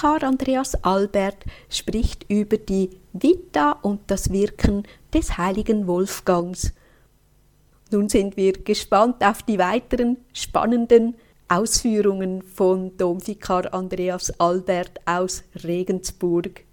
[0.02, 4.82] Domvikar Andreas Albert spricht über die Vita und das Wirken
[5.14, 6.76] des heiligen Wolfgangs.
[7.92, 11.14] Nun sind wir gespannt auf die weiteren spannenden
[11.48, 16.64] Ausführungen von Domvikar Andreas Albert aus Regensburg.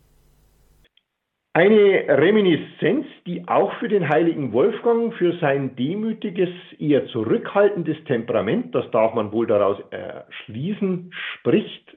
[1.53, 8.89] Eine Reminiszenz, die auch für den heiligen Wolfgang, für sein demütiges, eher zurückhaltendes Temperament, das
[8.89, 11.88] darf man wohl daraus erschließen, spricht,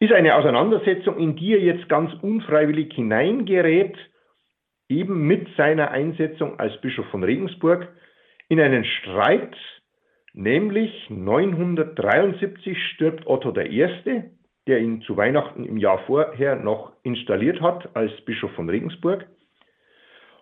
[0.00, 3.96] ist eine Auseinandersetzung, in die er jetzt ganz unfreiwillig hineingerät,
[4.88, 7.86] eben mit seiner Einsetzung als Bischof von Regensburg,
[8.48, 9.54] in einen Streit,
[10.32, 14.24] nämlich 973 stirbt Otto I.,
[14.66, 19.26] der ihn zu Weihnachten im Jahr vorher noch installiert hat als Bischof von Regensburg.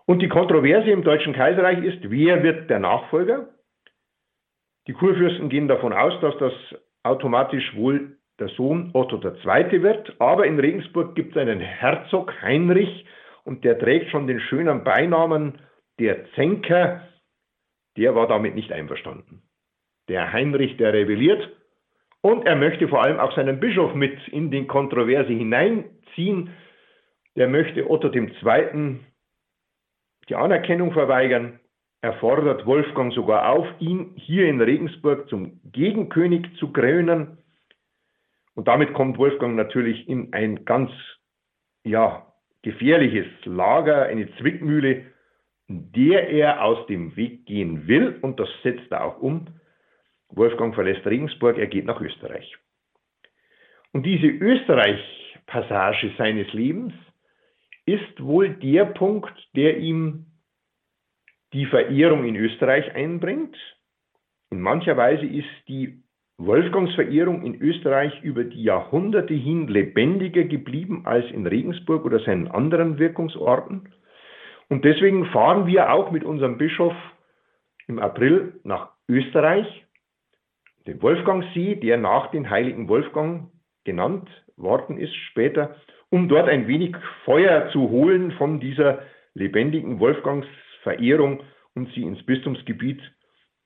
[0.07, 3.49] Und die Kontroverse im Deutschen Kaiserreich ist, wer wird der Nachfolger?
[4.87, 6.53] Die Kurfürsten gehen davon aus, dass das
[7.03, 9.83] automatisch wohl der Sohn Otto II.
[9.83, 13.05] wird, aber in Regensburg gibt es einen Herzog Heinrich
[13.45, 15.59] und der trägt schon den schönen Beinamen
[15.99, 17.03] der Zänker,
[17.97, 19.43] der war damit nicht einverstanden.
[20.09, 21.51] Der Heinrich, der rebelliert
[22.21, 26.51] und er möchte vor allem auch seinen Bischof mit in die Kontroverse hineinziehen.
[27.37, 29.01] Der möchte Otto II.
[30.29, 31.61] die Anerkennung verweigern.
[32.01, 37.39] Er fordert Wolfgang sogar auf, ihn hier in Regensburg zum Gegenkönig zu krönen.
[38.59, 40.91] Und damit kommt Wolfgang natürlich in ein ganz
[41.85, 42.27] ja,
[42.63, 45.05] gefährliches Lager, eine Zwickmühle,
[45.69, 48.19] der er aus dem Weg gehen will.
[48.21, 49.47] Und das setzt er auch um.
[50.31, 52.57] Wolfgang verlässt Regensburg, er geht nach Österreich.
[53.93, 56.95] Und diese Österreich-Passage seines Lebens
[57.87, 60.27] ist wohl der Punkt, der ihm
[61.53, 63.57] die Verehrung in Österreich einbringt.
[64.51, 66.03] In mancher Weise ist die
[66.39, 72.99] Wolfgangsverehrung in Österreich über die Jahrhunderte hin lebendiger geblieben als in Regensburg oder seinen anderen
[72.99, 73.89] Wirkungsorten.
[74.69, 76.95] Und deswegen fahren wir auch mit unserem Bischof
[77.89, 79.67] im April nach Österreich,
[80.87, 83.51] den Wolfgangsee, der nach dem heiligen Wolfgang
[83.85, 85.77] genannt worden ist später,
[86.11, 89.01] um dort ein wenig Feuer zu holen von dieser
[89.35, 91.43] lebendigen Wolfgangsverehrung
[91.75, 93.01] und sie ins Bistumsgebiet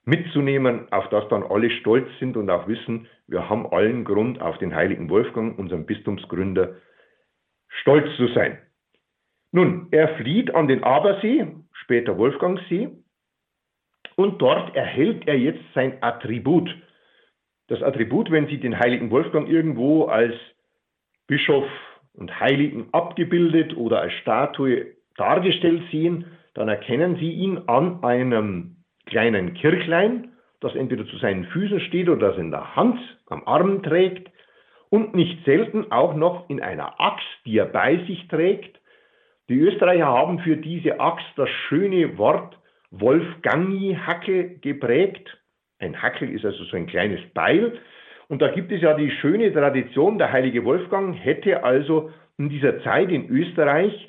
[0.04, 4.58] mitzunehmen, auf das dann alle stolz sind und auch wissen, wir haben allen Grund, auf
[4.58, 6.76] den heiligen Wolfgang, unseren Bistumsgründer,
[7.68, 8.58] stolz zu sein.
[9.52, 12.90] Nun, er flieht an den Abersee, später Wolfgangsee,
[14.16, 16.74] und dort erhält er jetzt sein Attribut.
[17.68, 20.34] Das Attribut, wenn Sie den heiligen Wolfgang irgendwo als
[21.26, 21.66] Bischof
[22.12, 29.54] und Heiligen abgebildet oder als Statue dargestellt sehen, dann erkennen Sie ihn an einem kleinen
[29.54, 34.30] Kirchlein, das entweder zu seinen Füßen steht oder das in der Hand am Arm trägt
[34.90, 38.80] und nicht selten auch noch in einer Axt, die er bei sich trägt.
[39.48, 42.56] Die Österreicher haben für diese Axt das schöne Wort
[42.90, 45.38] Wolfgangi-Hackel geprägt.
[45.78, 47.78] Ein Hackel ist also so ein kleines Beil.
[48.28, 52.82] Und da gibt es ja die schöne Tradition, der heilige Wolfgang hätte also in dieser
[52.82, 54.08] Zeit in Österreich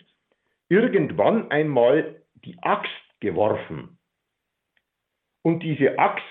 [0.69, 2.15] irgendwann einmal
[2.45, 3.97] die Axt geworfen
[5.43, 6.23] und diese Axt,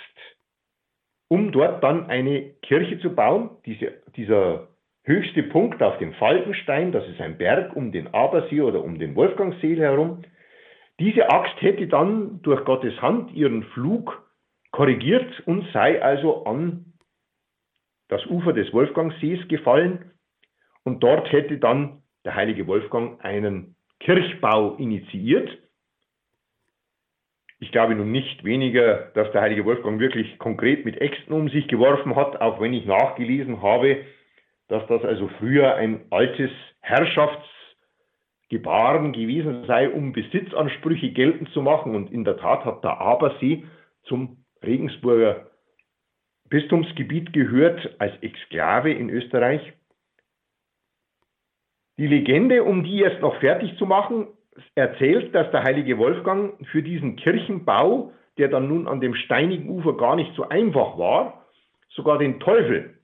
[1.28, 4.68] um dort dann eine Kirche zu bauen, diese, dieser
[5.04, 9.14] höchste Punkt auf dem Falkenstein, das ist ein Berg um den Abersee oder um den
[9.14, 10.24] Wolfgangsee herum,
[10.98, 14.28] diese Axt hätte dann durch Gottes Hand ihren Flug
[14.70, 16.92] korrigiert und sei also an
[18.08, 20.12] das Ufer des Wolfgangsees gefallen.
[20.84, 25.48] Und dort hätte dann der heilige Wolfgang einen Kirchbau initiiert
[27.62, 31.68] ich glaube nun nicht weniger, dass der heilige Wolfgang wirklich konkret mit Äxten um sich
[31.68, 34.04] geworfen hat, auch wenn ich nachgelesen habe,
[34.66, 36.50] dass das also früher ein altes
[36.80, 41.94] Herrschaftsgebaren gewesen sei, um Besitzansprüche geltend zu machen.
[41.94, 43.62] Und in der Tat hat der Abersee
[44.02, 45.46] zum Regensburger
[46.48, 49.72] Bistumsgebiet gehört als Exklave in Österreich.
[51.96, 54.26] Die Legende, um die jetzt noch fertig zu machen,
[54.74, 59.96] erzählt, dass der heilige Wolfgang für diesen Kirchenbau, der dann nun an dem steinigen Ufer
[59.96, 61.46] gar nicht so einfach war,
[61.90, 62.94] sogar den Teufel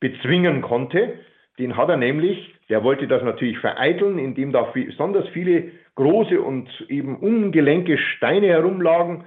[0.00, 1.18] bezwingen konnte.
[1.58, 6.68] Den hat er nämlich, der wollte das natürlich vereiteln, indem da besonders viele große und
[6.88, 9.24] eben ungelenke Steine herumlagen,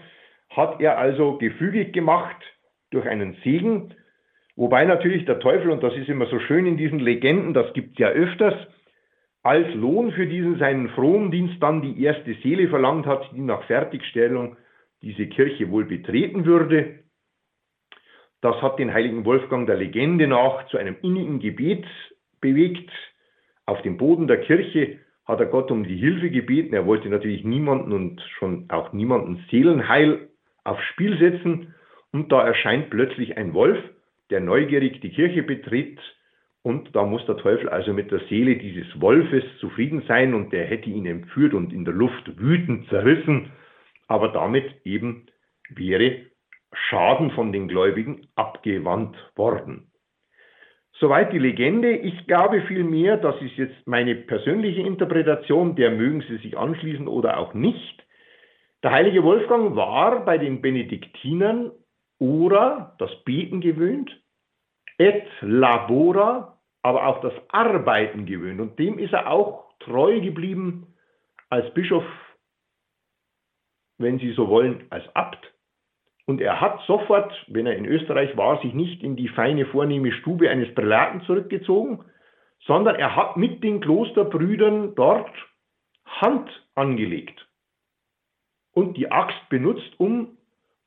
[0.49, 2.37] hat er also gefügig gemacht
[2.91, 3.93] durch einen Segen,
[4.55, 7.93] wobei natürlich der Teufel, und das ist immer so schön in diesen Legenden, das gibt
[7.93, 8.55] es ja öfters,
[9.43, 14.57] als Lohn für diesen seinen Frondienst dann die erste Seele verlangt hat, die nach Fertigstellung
[15.01, 16.99] diese Kirche wohl betreten würde.
[18.41, 21.85] Das hat den heiligen Wolfgang der Legende nach zu einem innigen Gebet
[22.41, 22.89] bewegt.
[23.65, 26.73] Auf dem Boden der Kirche hat er Gott um die Hilfe gebeten.
[26.73, 30.29] Er wollte natürlich niemanden und schon auch niemanden Seelenheil
[30.63, 31.75] aufs Spiel setzen.
[32.11, 33.77] Und da erscheint plötzlich ein Wolf,
[34.31, 35.99] der neugierig die Kirche betritt.
[36.61, 40.65] Und da muss der Teufel also mit der Seele dieses Wolfes zufrieden sein und der
[40.65, 43.51] hätte ihn entführt und in der Luft wütend zerrissen.
[44.07, 45.27] Aber damit eben
[45.69, 46.25] wäre
[46.73, 49.91] Schaden von den Gläubigen abgewandt worden.
[50.99, 51.91] Soweit die Legende.
[51.91, 57.37] Ich glaube vielmehr, das ist jetzt meine persönliche Interpretation, der mögen Sie sich anschließen oder
[57.37, 58.03] auch nicht.
[58.83, 61.71] Der heilige Wolfgang war bei den Benediktinern
[62.19, 64.11] ora, das Beten gewöhnt,
[64.99, 68.59] et labora, aber auch das Arbeiten gewöhnt.
[68.59, 70.93] Und dem ist er auch treu geblieben
[71.49, 72.03] als Bischof,
[73.97, 75.51] wenn Sie so wollen, als Abt.
[76.25, 80.11] Und er hat sofort, wenn er in Österreich war, sich nicht in die feine, vornehme
[80.11, 82.05] Stube eines Prälaten zurückgezogen,
[82.65, 85.31] sondern er hat mit den Klosterbrüdern dort
[86.05, 87.47] Hand angelegt
[88.73, 90.37] und die Axt benutzt, um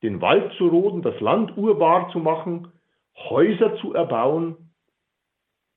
[0.02, 2.72] den Wald zu roden, das Land urbar zu machen,
[3.16, 4.72] Häuser zu erbauen.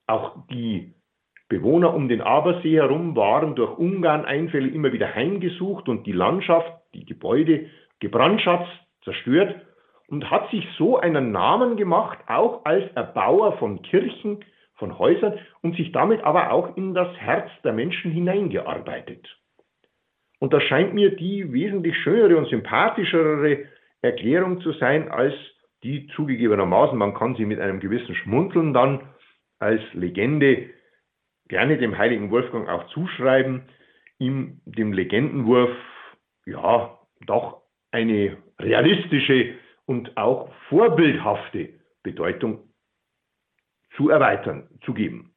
[0.07, 0.93] Auch die
[1.47, 7.05] Bewohner um den Abersee herum waren durch Ungarn-Einfälle immer wieder heimgesucht und die Landschaft, die
[7.05, 7.69] Gebäude
[7.99, 8.71] gebrandschatzt
[9.03, 9.55] zerstört
[10.07, 14.43] und hat sich so einen Namen gemacht, auch als Erbauer von Kirchen,
[14.75, 19.25] von Häusern und sich damit aber auch in das Herz der Menschen hineingearbeitet.
[20.39, 23.65] Und das scheint mir die wesentlich schönere und sympathischere
[24.01, 25.33] Erklärung zu sein, als
[25.85, 29.07] die zugegebenermaßen, man kann sie mit einem gewissen Schmunzeln dann
[29.59, 30.71] als Legende
[31.47, 33.61] gerne dem heiligen Wolfgang auch zuschreiben,
[34.17, 35.69] ihm dem Legendenwurf
[36.47, 37.61] ja doch
[37.91, 39.53] eine realistische
[39.85, 41.69] und auch vorbildhafte
[42.01, 42.63] Bedeutung
[43.95, 45.35] zu erweitern, zu geben.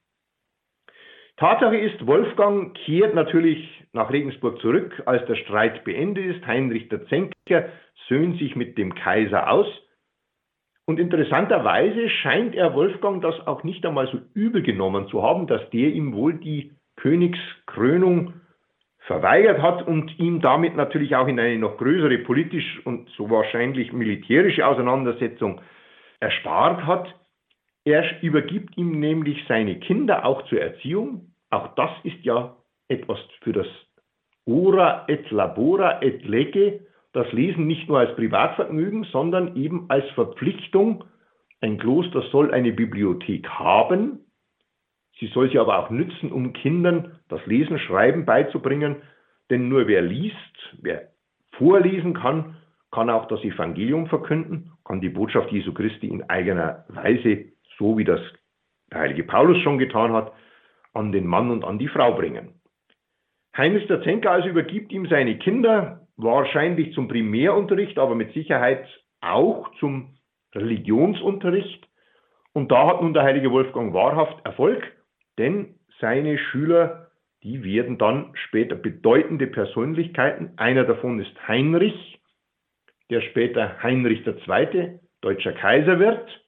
[1.37, 6.47] Tatsache ist, Wolfgang kehrt natürlich nach Regensburg zurück, als der Streit beendet ist.
[6.47, 7.69] Heinrich der Zenker
[8.09, 9.67] söhnt sich mit dem Kaiser aus.
[10.89, 15.61] Und interessanterweise scheint er Wolfgang das auch nicht einmal so übel genommen zu haben, dass
[15.69, 18.33] der ihm wohl die Königskrönung
[19.01, 23.93] verweigert hat und ihm damit natürlich auch in eine noch größere politisch und so wahrscheinlich
[23.93, 25.61] militärische Auseinandersetzung
[26.21, 27.15] erspart hat.
[27.85, 31.35] Er übergibt ihm nämlich seine Kinder auch zur Erziehung.
[31.51, 32.57] Auch das ist ja
[32.89, 33.67] etwas für das
[34.47, 36.81] Ora et Labora et Lege,
[37.13, 41.05] das Lesen nicht nur als Privatvergnügen, sondern eben als Verpflichtung.
[41.61, 44.21] Ein Kloster soll eine Bibliothek haben,
[45.19, 48.97] Sie soll sie aber auch nützen, um Kindern das Lesen, Schreiben beizubringen.
[49.51, 50.37] Denn nur wer liest,
[50.81, 51.09] wer
[51.57, 52.57] vorlesen kann,
[52.93, 57.47] kann auch das Evangelium verkünden, kann die Botschaft Jesu Christi in eigener Weise,
[57.79, 58.21] so wie das
[58.91, 60.33] der heilige Paulus schon getan hat,
[60.95, 62.55] an den Mann und an die Frau bringen.
[63.57, 68.87] Heinrich der Zenker also übergibt ihm seine Kinder, wahrscheinlich zum Primärunterricht, aber mit Sicherheit
[69.21, 70.17] auch zum
[70.55, 71.89] Religionsunterricht.
[72.53, 74.83] Und da hat nun der heilige Wolfgang wahrhaft Erfolg.
[75.39, 77.11] Denn seine Schüler,
[77.43, 80.53] die werden dann später bedeutende Persönlichkeiten.
[80.57, 82.21] Einer davon ist Heinrich,
[83.11, 86.45] der später Heinrich II., deutscher Kaiser wird.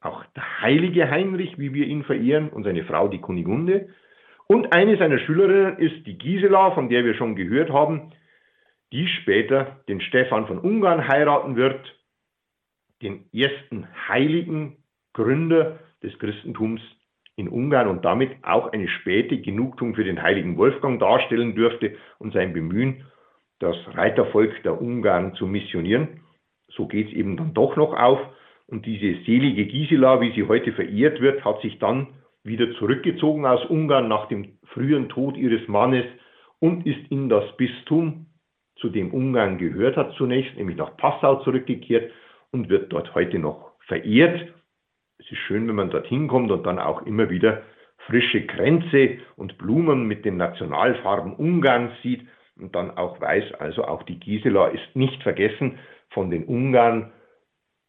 [0.00, 3.88] Auch der heilige Heinrich, wie wir ihn verehren, und seine Frau, die Kunigunde.
[4.46, 8.12] Und eine seiner Schülerinnen ist die Gisela, von der wir schon gehört haben,
[8.92, 11.80] die später den Stefan von Ungarn heiraten wird,
[13.02, 14.76] den ersten heiligen
[15.12, 16.80] Gründer des Christentums
[17.36, 22.32] in Ungarn und damit auch eine späte Genugtuung für den heiligen Wolfgang darstellen dürfte und
[22.32, 23.04] sein Bemühen,
[23.58, 26.20] das Reitervolk der Ungarn zu missionieren.
[26.68, 28.20] So geht es eben dann doch noch auf.
[28.66, 32.08] Und diese selige Gisela, wie sie heute verehrt wird, hat sich dann
[32.44, 36.04] wieder zurückgezogen aus Ungarn nach dem frühen Tod ihres Mannes
[36.60, 38.26] und ist in das Bistum,
[38.76, 42.10] zu dem Ungarn gehört hat zunächst, nämlich nach Passau zurückgekehrt
[42.50, 44.52] und wird dort heute noch verehrt.
[45.18, 47.62] Es ist schön, wenn man dorthin kommt und dann auch immer wieder
[48.06, 52.26] frische Kränze und Blumen mit den Nationalfarben Ungarns sieht
[52.58, 55.78] und dann auch weiß, also auch die Gisela ist nicht vergessen
[56.10, 57.12] von den Ungarn,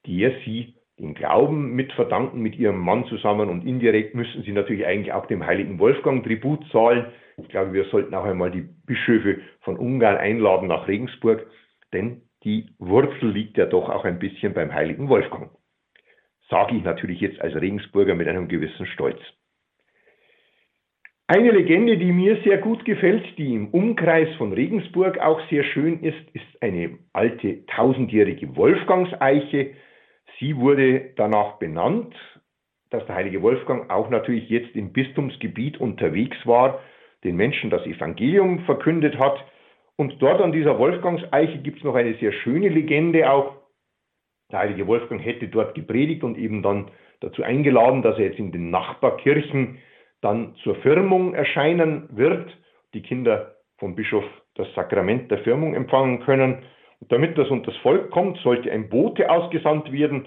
[0.08, 4.86] der sie den Glauben mit verdanken mit ihrem Mann zusammen und indirekt müssen sie natürlich
[4.86, 7.08] eigentlich auch dem heiligen Wolfgang Tribut zahlen.
[7.38, 11.46] Ich glaube, wir sollten auch einmal die Bischöfe von Ungarn einladen nach Regensburg,
[11.92, 15.52] denn die Wurzel liegt ja doch auch ein bisschen beim heiligen Wolfgang
[16.50, 19.20] sage ich natürlich jetzt als Regensburger mit einem gewissen Stolz.
[21.28, 26.04] Eine Legende, die mir sehr gut gefällt, die im Umkreis von Regensburg auch sehr schön
[26.04, 29.72] ist, ist eine alte tausendjährige Wolfgangseiche.
[30.40, 32.16] Sie wurde danach benannt.
[32.92, 36.80] dass der heilige Wolfgang auch natürlich jetzt im Bistumsgebiet unterwegs war,
[37.26, 39.44] den Menschen das Evangelium verkündet hat.
[39.98, 43.56] Und dort an dieser Wolfgangseiche gibt es noch eine sehr schöne Legende auch.
[44.52, 48.52] Der heilige Wolfgang hätte dort gepredigt und eben dann dazu eingeladen, dass er jetzt in
[48.52, 49.80] den Nachbarkirchen
[50.22, 52.56] dann zur Firmung erscheinen wird.
[52.94, 54.24] Die Kinder vom Bischof
[54.54, 56.64] das Sakrament der Firmung empfangen können.
[57.10, 60.26] Damit das unter das Volk kommt, sollte ein Bote ausgesandt werden.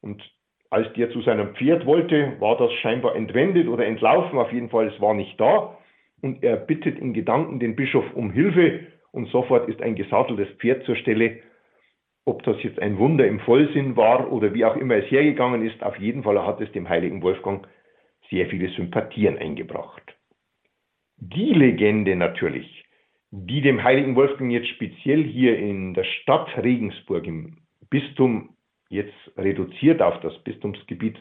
[0.00, 0.22] Und
[0.70, 4.38] als der zu seinem Pferd wollte, war das scheinbar entwendet oder entlaufen.
[4.38, 5.78] Auf jeden Fall, es war nicht da.
[6.20, 8.86] Und er bittet in Gedanken den Bischof um Hilfe.
[9.12, 11.40] Und sofort ist ein gesatteltes Pferd zur Stelle.
[12.24, 15.82] Ob das jetzt ein Wunder im Vollsinn war oder wie auch immer es hergegangen ist,
[15.82, 17.66] auf jeden Fall hat es dem heiligen Wolfgang
[18.30, 20.02] sehr viele Sympathien eingebracht.
[21.16, 22.81] Die Legende natürlich,
[23.34, 27.56] die dem heiligen Wolfgang jetzt speziell hier in der Stadt Regensburg im
[27.88, 28.56] Bistum
[28.90, 31.16] jetzt reduziert auf das Bistumsgebiet,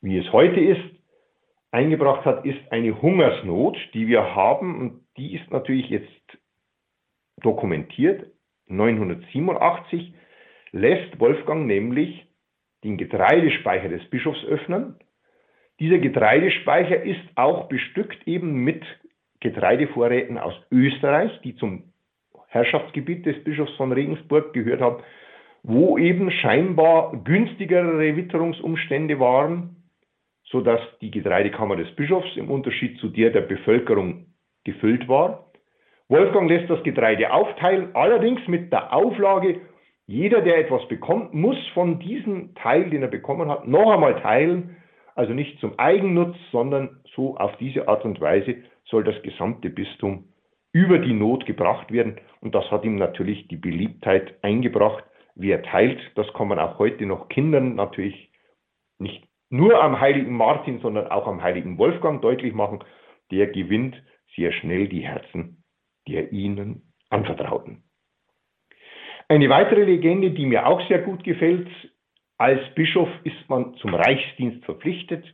[0.00, 0.80] wie es heute ist,
[1.72, 6.38] eingebracht hat, ist eine Hungersnot, die wir haben und die ist natürlich jetzt
[7.42, 8.30] dokumentiert.
[8.68, 10.14] 987
[10.70, 12.26] lässt Wolfgang nämlich
[12.84, 14.94] den Getreidespeicher des Bischofs öffnen.
[15.80, 18.84] Dieser Getreidespeicher ist auch bestückt eben mit
[19.40, 21.84] Getreidevorräten aus Österreich, die zum
[22.48, 25.02] Herrschaftsgebiet des Bischofs von Regensburg gehört haben,
[25.62, 29.76] wo eben scheinbar günstigere Witterungsumstände waren,
[30.44, 34.26] sodass die Getreidekammer des Bischofs im Unterschied zu der der Bevölkerung
[34.64, 35.50] gefüllt war.
[36.08, 39.60] Wolfgang lässt das Getreide aufteilen, allerdings mit der Auflage,
[40.06, 44.76] jeder, der etwas bekommt, muss von diesem Teil, den er bekommen hat, noch einmal teilen,
[45.18, 50.32] also nicht zum Eigennutz, sondern so auf diese Art und Weise soll das gesamte Bistum
[50.72, 52.20] über die Not gebracht werden.
[52.40, 55.04] Und das hat ihm natürlich die Beliebtheit eingebracht,
[55.34, 55.98] wie er teilt.
[56.14, 58.30] Das kann man auch heute noch Kindern natürlich
[58.98, 62.84] nicht nur am heiligen Martin, sondern auch am heiligen Wolfgang deutlich machen.
[63.30, 64.00] Der gewinnt
[64.36, 65.58] sehr schnell die Herzen
[66.08, 67.84] der ihnen anvertrauten.
[69.28, 71.68] Eine weitere Legende, die mir auch sehr gut gefällt,
[72.38, 75.24] als Bischof ist man zum Reichsdienst verpflichtet.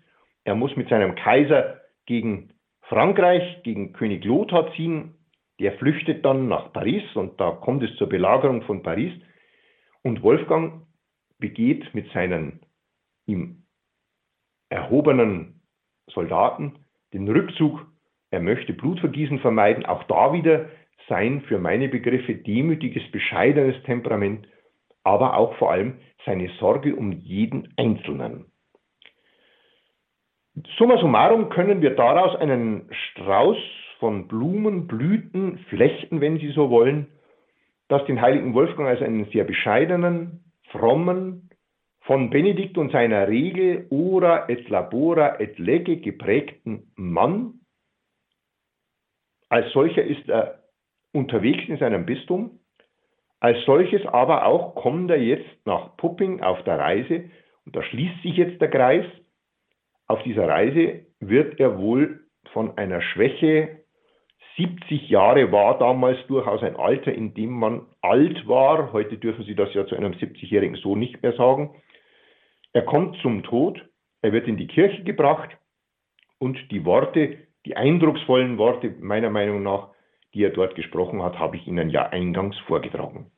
[0.45, 2.53] Er muss mit seinem Kaiser gegen
[2.83, 5.15] Frankreich, gegen König Lothar ziehen.
[5.61, 9.13] Der flüchtet dann nach Paris und da kommt es zur Belagerung von Paris.
[10.03, 10.87] Und Wolfgang
[11.39, 12.61] begeht mit seinen
[13.27, 13.65] ihm
[14.69, 15.63] erhobenen
[16.09, 16.75] Soldaten
[17.13, 17.87] den Rückzug
[18.35, 19.87] er möchte Blutvergießen vermeiden.
[19.87, 20.69] Auch da wieder
[21.09, 24.49] sein für meine Begriffe demütiges, bescheidenes Temperament,
[25.05, 28.47] aber auch vor allem seine Sorge um jeden Einzelnen.
[30.77, 33.57] Summa summarum können wir daraus einen Strauß
[33.99, 37.09] von Blumen, Blüten, Flechten, wenn Sie so wollen,
[37.89, 41.51] das den heiligen Wolfgang als einen sehr bescheidenen, frommen,
[42.01, 47.61] von Benedikt und seiner Regel ora et labora et lege geprägten Mann
[49.55, 50.65] als solcher ist er
[51.13, 52.59] unterwegs in seinem Bistum.
[53.45, 57.28] Als solches aber auch kommt er jetzt nach Pupping auf der Reise
[57.66, 59.05] und da schließt sich jetzt der Kreis.
[60.07, 62.20] Auf dieser Reise wird er wohl
[62.55, 63.84] von einer Schwäche
[64.57, 68.95] 70 Jahre war damals durchaus ein Alter, in dem man alt war.
[68.95, 71.74] Heute dürfen Sie das ja zu einem 70-Jährigen so nicht mehr sagen.
[72.72, 73.78] Er kommt zum Tod,
[74.22, 75.51] er wird in die Kirche gebracht
[76.38, 77.36] und die Worte,
[77.66, 79.90] die eindrucksvollen Worte meiner Meinung nach,
[80.32, 83.30] die er dort gesprochen hat, habe ich Ihnen ja eingangs vorgetragen.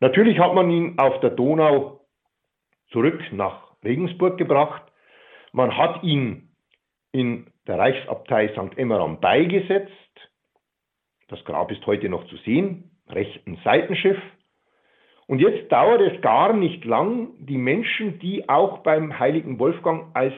[0.00, 2.00] Natürlich hat man ihn auf der Donau
[2.90, 4.82] zurück nach Regensburg gebracht.
[5.52, 6.50] Man hat ihn
[7.12, 8.76] in der Reichsabtei St.
[8.78, 9.92] Emmeram beigesetzt.
[11.28, 14.18] Das Grab ist heute noch zu sehen, rechten Seitenschiff.
[15.26, 20.32] Und jetzt dauert es gar nicht lang, die Menschen, die auch beim heiligen Wolfgang als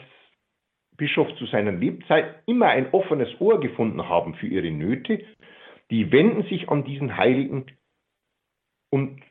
[0.97, 5.25] Bischof zu seiner Lebzeit immer ein offenes Ohr gefunden haben für ihre Nöte,
[5.91, 7.67] die wenden sich an diesen Heiligen
[8.91, 9.23] und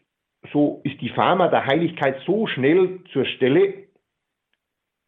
[0.51, 3.87] so ist die Pharma der Heiligkeit so schnell zur Stelle,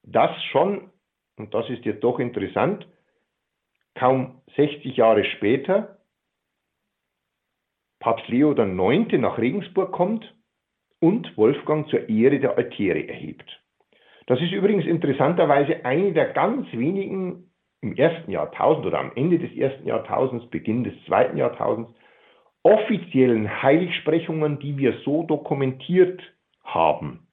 [0.03, 0.89] dass schon,
[1.37, 2.87] und das ist jetzt doch interessant,
[3.95, 5.97] kaum 60 Jahre später
[7.99, 9.11] Papst Leo IX.
[9.19, 10.33] nach Regensburg kommt
[10.99, 13.61] und Wolfgang zur Ehre der Altäre erhebt.
[14.27, 17.51] Das ist übrigens interessanterweise eine der ganz wenigen
[17.81, 21.91] im ersten Jahrtausend oder am Ende des ersten Jahrtausends, Beginn des zweiten Jahrtausends,
[22.63, 26.21] offiziellen Heiligsprechungen, die wir so dokumentiert
[26.63, 27.27] haben.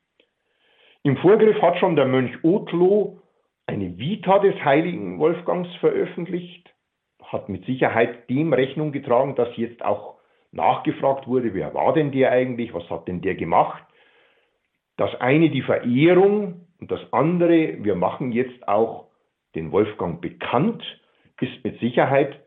[1.02, 3.20] Im Vorgriff hat schon der Mönch Otlo
[3.66, 6.74] eine Vita des heiligen Wolfgangs veröffentlicht,
[7.22, 10.16] hat mit Sicherheit dem Rechnung getragen, dass jetzt auch
[10.50, 13.82] nachgefragt wurde, wer war denn der eigentlich, was hat denn der gemacht.
[14.96, 19.08] Das eine die Verehrung Und das andere, wir machen jetzt auch
[19.54, 20.82] den Wolfgang bekannt,
[21.40, 22.44] ist mit Sicherheit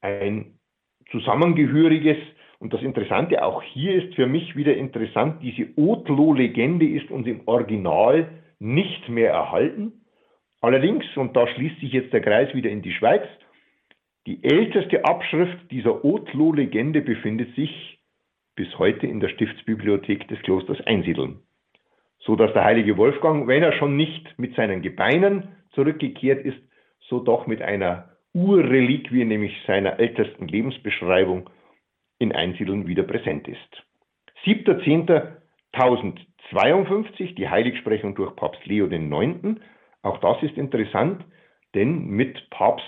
[0.00, 0.53] ein
[1.10, 2.16] zusammengehöriges.
[2.58, 7.42] Und das Interessante auch hier ist für mich wieder interessant, diese Otlo-Legende ist uns im
[7.46, 8.28] Original
[8.58, 10.04] nicht mehr erhalten.
[10.60, 13.22] Allerdings, und da schließt sich jetzt der Kreis wieder in die Schweiz,
[14.26, 17.98] die älteste Abschrift dieser Otlo-Legende befindet sich
[18.56, 21.40] bis heute in der Stiftsbibliothek des Klosters Einsiedeln,
[22.20, 26.56] so dass der heilige Wolfgang, wenn er schon nicht mit seinen Gebeinen zurückgekehrt ist,
[27.00, 31.48] so doch mit einer Urreliquie, nämlich seiner ältesten Lebensbeschreibung,
[32.18, 33.58] in Einsiedeln wieder präsent ist.
[34.44, 39.58] 7.10.1052, die Heiligsprechung durch Papst Leo IX.
[40.02, 41.24] Auch das ist interessant,
[41.74, 42.84] denn mit Papst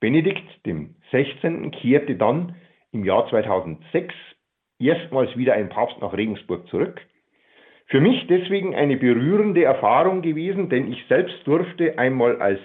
[0.00, 1.70] Benedikt dem 16.
[1.72, 2.56] kehrte dann
[2.92, 4.14] im Jahr 2006
[4.78, 7.00] erstmals wieder ein Papst nach Regensburg zurück.
[7.86, 12.60] Für mich deswegen eine berührende Erfahrung gewesen, denn ich selbst durfte einmal als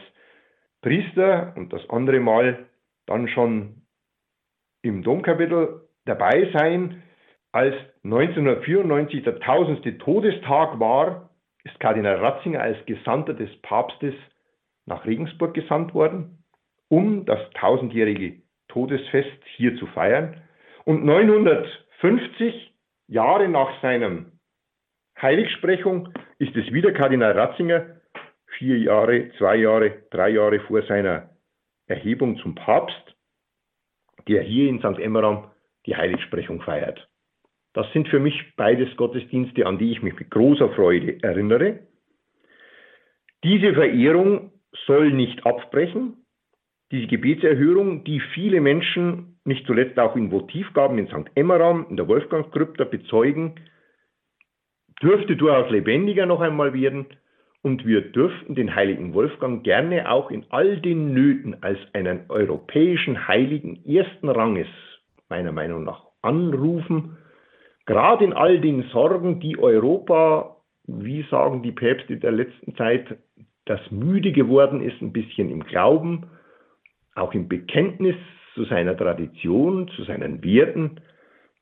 [0.83, 2.67] Priester und das andere Mal
[3.07, 3.81] dann schon
[4.83, 7.01] im Domkapitel dabei sein.
[7.51, 11.29] Als 1994 der tausendste Todestag war,
[11.63, 14.13] ist Kardinal Ratzinger als Gesandter des Papstes
[14.85, 16.43] nach Regensburg gesandt worden,
[16.89, 20.41] um das tausendjährige Todesfest hier zu feiern.
[20.83, 22.73] Und 950
[23.07, 24.33] Jahre nach seinem
[25.21, 26.09] Heiligsprechung
[26.39, 27.92] ist es wieder Kardinal Ratzinger,
[28.57, 31.29] vier Jahre, zwei Jahre, drei Jahre vor seiner
[31.87, 33.15] Erhebung zum Papst,
[34.27, 34.99] der hier in St.
[34.99, 35.51] Emmeram
[35.85, 37.07] die Heiligsprechung feiert.
[37.73, 41.79] Das sind für mich beides Gottesdienste, an die ich mich mit großer Freude erinnere.
[43.43, 44.51] Diese Verehrung
[44.85, 46.25] soll nicht abbrechen.
[46.91, 51.31] Diese Gebetserhörung, die viele Menschen, nicht zuletzt auch in Votivgaben in St.
[51.35, 53.55] Emmeram, in der Wolfgangskrypta bezeugen,
[55.01, 57.07] dürfte durchaus lebendiger noch einmal werden
[57.63, 63.27] und wir dürften den heiligen Wolfgang gerne auch in all den Nöten als einen europäischen
[63.27, 64.67] Heiligen ersten Ranges,
[65.29, 67.17] meiner Meinung nach, anrufen,
[67.85, 73.17] gerade in all den Sorgen, die Europa, wie sagen die Päpste der letzten Zeit,
[73.65, 76.27] das müde geworden ist, ein bisschen im Glauben,
[77.15, 78.15] auch im Bekenntnis
[78.55, 80.99] zu seiner Tradition, zu seinen Werten,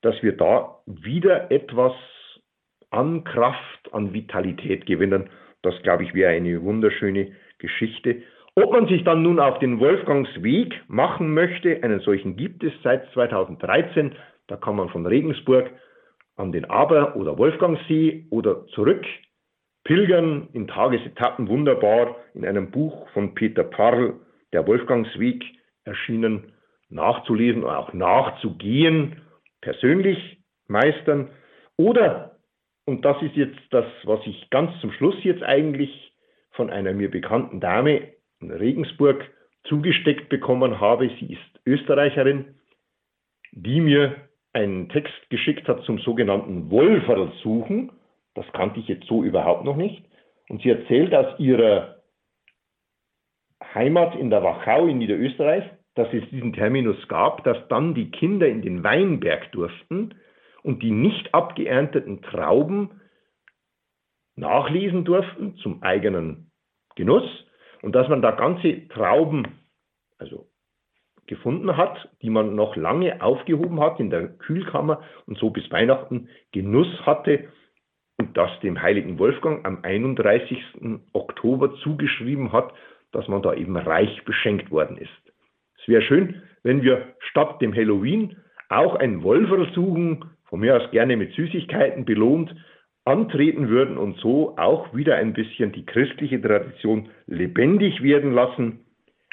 [0.00, 1.92] dass wir da wieder etwas
[2.90, 5.30] an Kraft, an Vitalität gewinnen.
[5.62, 8.22] Das, glaube ich, wäre eine wunderschöne Geschichte.
[8.54, 13.10] Ob man sich dann nun auf den Wolfgangsweg machen möchte, einen solchen gibt es seit
[13.12, 14.14] 2013.
[14.48, 15.70] Da kann man von Regensburg
[16.36, 19.04] an den Aber- oder Wolfgangsee oder zurück
[19.84, 24.14] pilgern in Tagesetappen wunderbar in einem Buch von Peter Parl,
[24.52, 25.44] der Wolfgangsweg,
[25.84, 26.52] erschienen,
[26.88, 29.22] nachzulesen oder auch nachzugehen,
[29.60, 30.38] persönlich
[30.68, 31.30] meistern
[31.76, 32.31] oder
[32.84, 36.12] und das ist jetzt das, was ich ganz zum Schluss jetzt eigentlich
[36.50, 38.08] von einer mir bekannten Dame
[38.40, 39.30] in Regensburg
[39.64, 41.08] zugesteckt bekommen habe.
[41.20, 42.56] Sie ist Österreicherin,
[43.52, 44.16] die mir
[44.52, 47.92] einen Text geschickt hat zum sogenannten Wolferlsuchen.
[48.34, 50.04] Das kannte ich jetzt so überhaupt noch nicht.
[50.48, 52.02] Und sie erzählt aus ihrer
[53.74, 55.64] Heimat in der Wachau in Niederösterreich,
[55.94, 60.14] dass es diesen Terminus gab, dass dann die Kinder in den Weinberg durften
[60.62, 63.00] und die nicht abgeernteten Trauben
[64.36, 66.50] nachlesen durften zum eigenen
[66.96, 67.24] Genuss
[67.82, 69.46] und dass man da ganze Trauben
[70.18, 70.48] also
[71.26, 76.28] gefunden hat, die man noch lange aufgehoben hat in der Kühlkammer und so bis Weihnachten
[76.52, 77.48] Genuss hatte
[78.18, 80.58] und das dem heiligen Wolfgang am 31.
[81.12, 82.72] Oktober zugeschrieben hat,
[83.12, 85.10] dass man da eben reich beschenkt worden ist.
[85.80, 88.36] Es wäre schön, wenn wir statt dem Halloween
[88.68, 92.54] auch ein Wolferl suchen, von mir aus gerne mit Süßigkeiten belohnt,
[93.06, 98.80] antreten würden und so auch wieder ein bisschen die christliche Tradition lebendig werden lassen.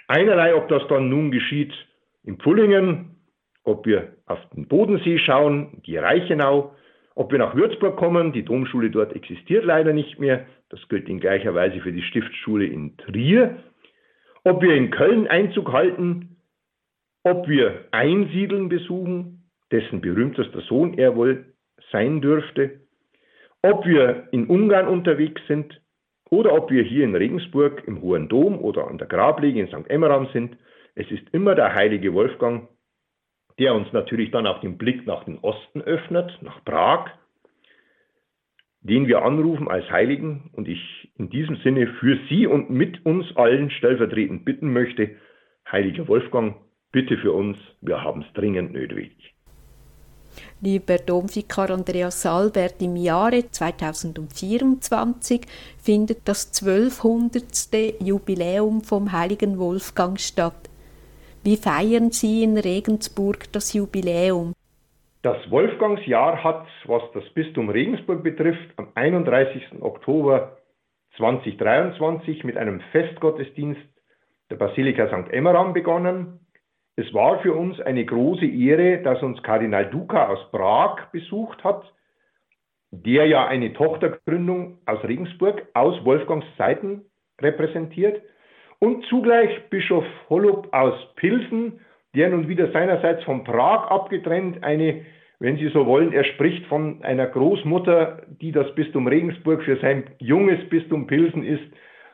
[0.07, 1.73] Einerlei, ob das dann nun geschieht
[2.23, 3.17] in Pfullingen,
[3.65, 6.73] ob wir auf den Bodensee schauen, die Reichenau,
[7.15, 11.19] ob wir nach Würzburg kommen, die Domschule dort existiert leider nicht mehr, das gilt in
[11.19, 13.57] gleicher Weise für die Stiftsschule in Trier,
[14.45, 16.37] ob wir in Köln Einzug halten,
[17.25, 19.38] ob wir Einsiedeln besuchen,
[19.71, 21.53] dessen berühmtester Sohn er wohl
[21.91, 22.81] sein dürfte,
[23.61, 25.81] ob wir in Ungarn unterwegs sind
[26.29, 29.89] oder ob wir hier in Regensburg im Hohen Dom oder an der Grablege in St.
[29.89, 30.57] Emmeram sind,
[30.95, 32.67] es ist immer der heilige Wolfgang,
[33.57, 37.11] der uns natürlich dann auch den Blick nach den Osten öffnet, nach Prag,
[38.81, 43.25] den wir anrufen als Heiligen und ich in diesem Sinne für Sie und mit uns
[43.35, 45.15] allen stellvertretend bitten möchte,
[45.69, 46.55] heiliger Wolfgang,
[46.91, 49.35] bitte für uns, wir haben es dringend nötig.
[50.61, 55.41] Lieber Domvikar Andreas Salbert, im Jahre 2024
[55.81, 58.01] findet das 1200.
[58.01, 60.69] Jubiläum vom heiligen Wolfgang statt.
[61.43, 64.53] Wie feiern Sie in Regensburg das Jubiläum?
[65.21, 69.81] Das Wolfgangsjahr hat, was das Bistum Regensburg betrifft, am 31.
[69.81, 70.57] Oktober
[71.17, 73.81] 2023 mit einem Festgottesdienst
[74.49, 75.31] der Basilika St.
[75.31, 76.39] Emmeram begonnen.
[76.99, 81.93] Es war für uns eine große Ehre, dass uns Kardinal Duca aus Prag besucht hat,
[82.91, 87.05] der ja eine Tochtergründung aus Regensburg aus Wolfgangs Zeiten
[87.39, 88.21] repräsentiert
[88.79, 91.79] und zugleich Bischof Holub aus Pilsen,
[92.15, 95.05] der nun wieder seinerseits von Prag abgetrennt eine,
[95.39, 100.03] wenn Sie so wollen, er spricht von einer Großmutter, die das Bistum Regensburg für sein
[100.17, 101.63] junges Bistum Pilsen ist,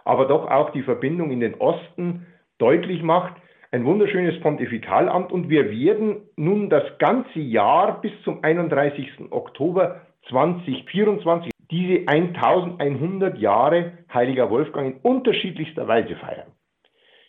[0.04, 2.28] aber doch auch die Verbindung in den Osten
[2.60, 3.34] deutlich macht.
[3.76, 9.30] Ein wunderschönes Pontifikalamt und wir werden nun das ganze Jahr bis zum 31.
[9.32, 9.99] Oktober
[10.30, 16.53] 2024 diese 1100 Jahre Heiliger Wolfgang in unterschiedlichster Weise feiern.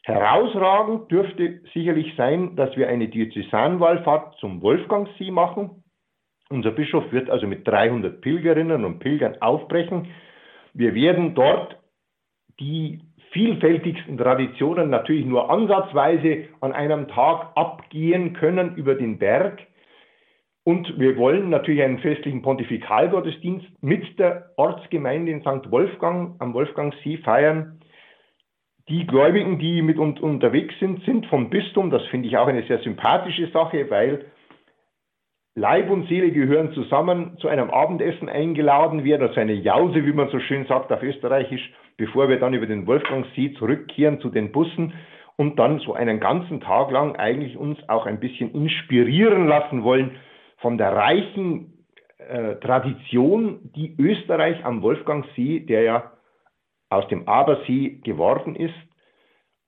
[0.04, 5.82] Herausragend dürfte sicherlich sein, dass wir eine Diözesanwallfahrt zum Wolfgangsee machen.
[6.48, 10.12] Unser Bischof wird also mit 300 Pilgerinnen und Pilgern aufbrechen.
[10.74, 11.76] Wir werden dort
[12.60, 13.00] die
[13.36, 19.60] vielfältigsten Traditionen natürlich nur ansatzweise an einem Tag abgehen können über den Berg.
[20.64, 25.70] Und wir wollen natürlich einen festlichen Pontifikalgottesdienst mit der Ortsgemeinde in St.
[25.70, 27.78] Wolfgang am Wolfgangsee feiern.
[28.88, 31.90] Die Gläubigen, die mit uns unterwegs sind, sind vom Bistum.
[31.90, 34.24] Das finde ich auch eine sehr sympathische Sache, weil
[35.58, 40.28] Leib und Seele gehören zusammen zu einem Abendessen eingeladen werden, also eine Jause, wie man
[40.28, 44.92] so schön sagt auf Österreichisch, bevor wir dann über den Wolfgangsee zurückkehren zu den Bussen
[45.36, 50.16] und dann so einen ganzen Tag lang eigentlich uns auch ein bisschen inspirieren lassen wollen
[50.58, 51.86] von der reichen
[52.18, 56.12] äh, Tradition, die Österreich am Wolfgangsee, der ja
[56.90, 58.74] aus dem Abersee geworden ist,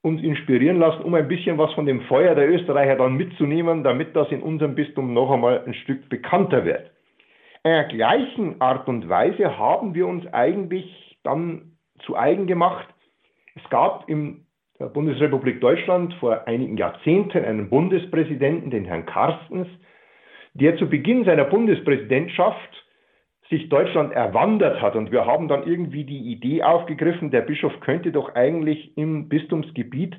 [0.03, 4.15] uns inspirieren lassen, um ein bisschen was von dem Feuer der Österreicher dann mitzunehmen, damit
[4.15, 6.91] das in unserem Bistum noch einmal ein Stück bekannter wird.
[7.65, 11.73] In der gleichen Art und Weise haben wir uns eigentlich dann
[12.05, 12.87] zu eigen gemacht.
[13.57, 14.47] Es gab in
[14.79, 19.67] der Bundesrepublik Deutschland vor einigen Jahrzehnten einen Bundespräsidenten, den Herrn Carstens,
[20.55, 22.88] der zu Beginn seiner Bundespräsidentschaft
[23.51, 24.95] sich Deutschland erwandert hat.
[24.95, 30.17] Und wir haben dann irgendwie die Idee aufgegriffen, der Bischof könnte doch eigentlich im Bistumsgebiet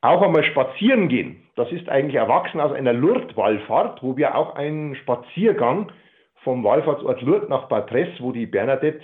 [0.00, 1.42] auch einmal spazieren gehen.
[1.56, 5.92] Das ist eigentlich erwachsen aus einer Lourdes-Wallfahrt, wo wir auch einen Spaziergang
[6.42, 9.00] vom Wallfahrtsort Lourdes nach Bad Tress, wo die Bernadette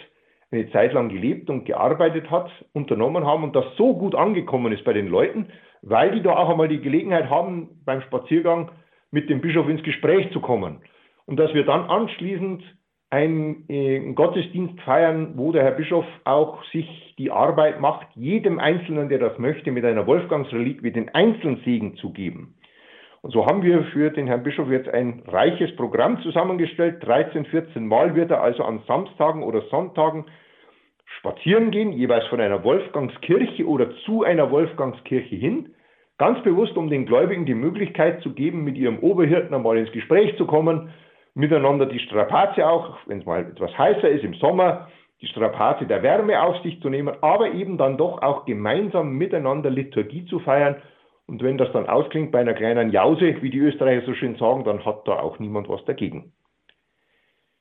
[0.53, 4.85] eine Zeit lang gelebt und gearbeitet hat, unternommen haben und das so gut angekommen ist
[4.85, 5.47] bei den Leuten,
[5.83, 8.70] weil die da auch einmal die Gelegenheit haben, beim Spaziergang
[9.11, 10.83] mit dem Bischof ins Gespräch zu kommen.
[11.26, 12.62] Und dass wir dann anschließend
[13.11, 18.58] einen, äh, einen Gottesdienst feiern, wo der Herr Bischof auch sich die Arbeit macht, jedem
[18.58, 22.54] Einzelnen, der das möchte, mit einer Wolfgangsreliquie den Einzelsegen zu geben.
[23.22, 27.04] Und so haben wir für den Herrn Bischof jetzt ein reiches Programm zusammengestellt.
[27.04, 30.24] 13, 14 Mal wird er also an Samstagen oder Sonntagen
[31.18, 35.74] spazieren gehen, jeweils von einer Wolfgangskirche oder zu einer Wolfgangskirche hin.
[36.16, 40.36] Ganz bewusst, um den Gläubigen die Möglichkeit zu geben, mit ihrem Oberhirten einmal ins Gespräch
[40.36, 40.90] zu kommen,
[41.41, 44.88] miteinander die Strapaze auch, wenn es mal etwas heißer ist im Sommer,
[45.20, 49.70] die Strapaze der Wärme auf sich zu nehmen, aber eben dann doch auch gemeinsam miteinander
[49.70, 50.76] Liturgie zu feiern.
[51.26, 54.64] Und wenn das dann ausklingt bei einer kleinen Jause, wie die Österreicher so schön sagen,
[54.64, 56.32] dann hat da auch niemand was dagegen.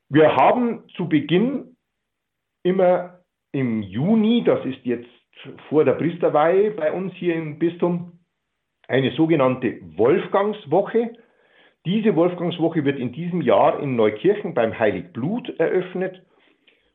[0.08, 1.76] Wir haben zu Beginn
[2.62, 3.20] immer
[3.52, 5.08] im Juni, das ist jetzt
[5.68, 8.18] vor der Priesterweihe bei uns hier im Bistum,
[8.88, 11.12] eine sogenannte Wolfgangswoche.
[11.86, 16.22] Diese Wolfgangswoche wird in diesem Jahr in Neukirchen beim Heiligblut eröffnet.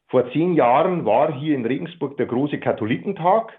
[0.07, 3.51] Vor zehn Jahren war hier in Regensburg der große Katholikentag.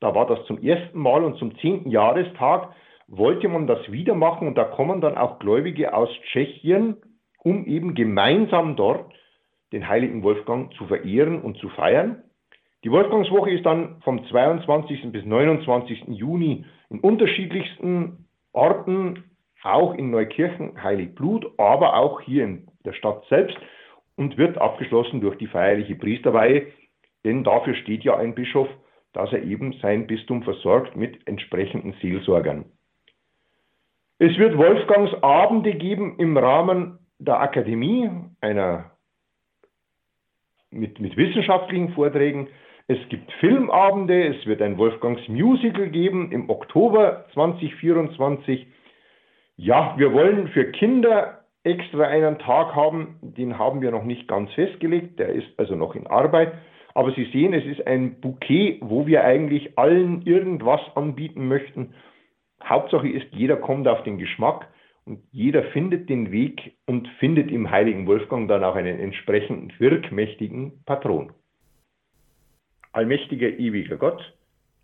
[0.00, 2.74] Da war das zum ersten Mal und zum zehnten Jahrestag
[3.06, 6.96] wollte man das wieder machen und da kommen dann auch Gläubige aus Tschechien,
[7.38, 9.12] um eben gemeinsam dort
[9.70, 12.24] den heiligen Wolfgang zu verehren und zu feiern.
[12.82, 15.12] Die Wolfgangswoche ist dann vom 22.
[15.12, 16.08] bis 29.
[16.08, 19.31] Juni in unterschiedlichsten Orten
[19.62, 23.56] auch in Neukirchen Heiligblut, aber auch hier in der Stadt selbst
[24.16, 26.66] und wird abgeschlossen durch die feierliche Priesterweihe,
[27.24, 28.68] denn dafür steht ja ein Bischof,
[29.12, 32.64] dass er eben sein Bistum versorgt mit entsprechenden Seelsorgern.
[34.18, 38.10] Es wird Wolfgangs Abende geben im Rahmen der Akademie,
[38.40, 38.92] einer
[40.70, 42.48] mit, mit wissenschaftlichen Vorträgen.
[42.88, 48.66] Es gibt Filmabende, es wird ein Wolfgangs Musical geben im Oktober 2024
[49.56, 54.52] ja, wir wollen für Kinder extra einen Tag haben, den haben wir noch nicht ganz
[54.52, 56.52] festgelegt, der ist also noch in Arbeit.
[56.94, 61.94] Aber Sie sehen, es ist ein Bouquet, wo wir eigentlich allen irgendwas anbieten möchten.
[62.62, 64.68] Hauptsache ist, jeder kommt auf den Geschmack
[65.04, 70.84] und jeder findet den Weg und findet im heiligen Wolfgang dann auch einen entsprechend wirkmächtigen
[70.84, 71.32] Patron.
[72.92, 74.34] Allmächtiger, ewiger Gott,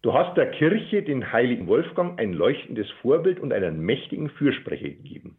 [0.08, 5.36] du hast der Kirche, den heiligen Wolfgang, ein leuchtendes Vorbild und einen mächtigen Fürsprecher gegeben.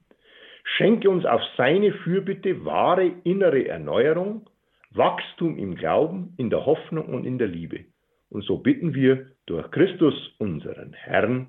[0.77, 4.47] Schenke uns auf seine Fürbitte wahre innere Erneuerung,
[4.91, 7.85] Wachstum im Glauben, in der Hoffnung und in der Liebe.
[8.29, 11.47] Und so bitten wir durch Christus, unseren Herrn.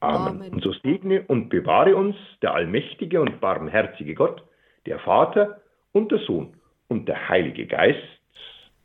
[0.00, 0.40] Amen.
[0.40, 0.52] Amen.
[0.54, 4.42] Und so segne und bewahre uns der allmächtige und barmherzige Gott,
[4.86, 5.60] der Vater
[5.92, 6.56] und der Sohn
[6.88, 8.08] und der Heilige Geist.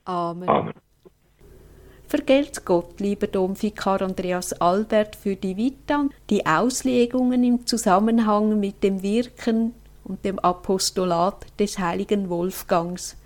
[0.04, 0.50] Amen.
[0.50, 0.74] Amen.
[2.16, 9.02] Vergelt's Gott, lieber Domvikar Andreas Albert, für die Vita, die Auslegungen im Zusammenhang mit dem
[9.02, 13.18] Wirken und dem Apostolat des heiligen Wolfgangs.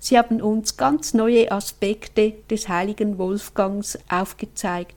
[0.00, 4.96] Sie haben uns ganz neue Aspekte des heiligen Wolfgangs aufgezeigt.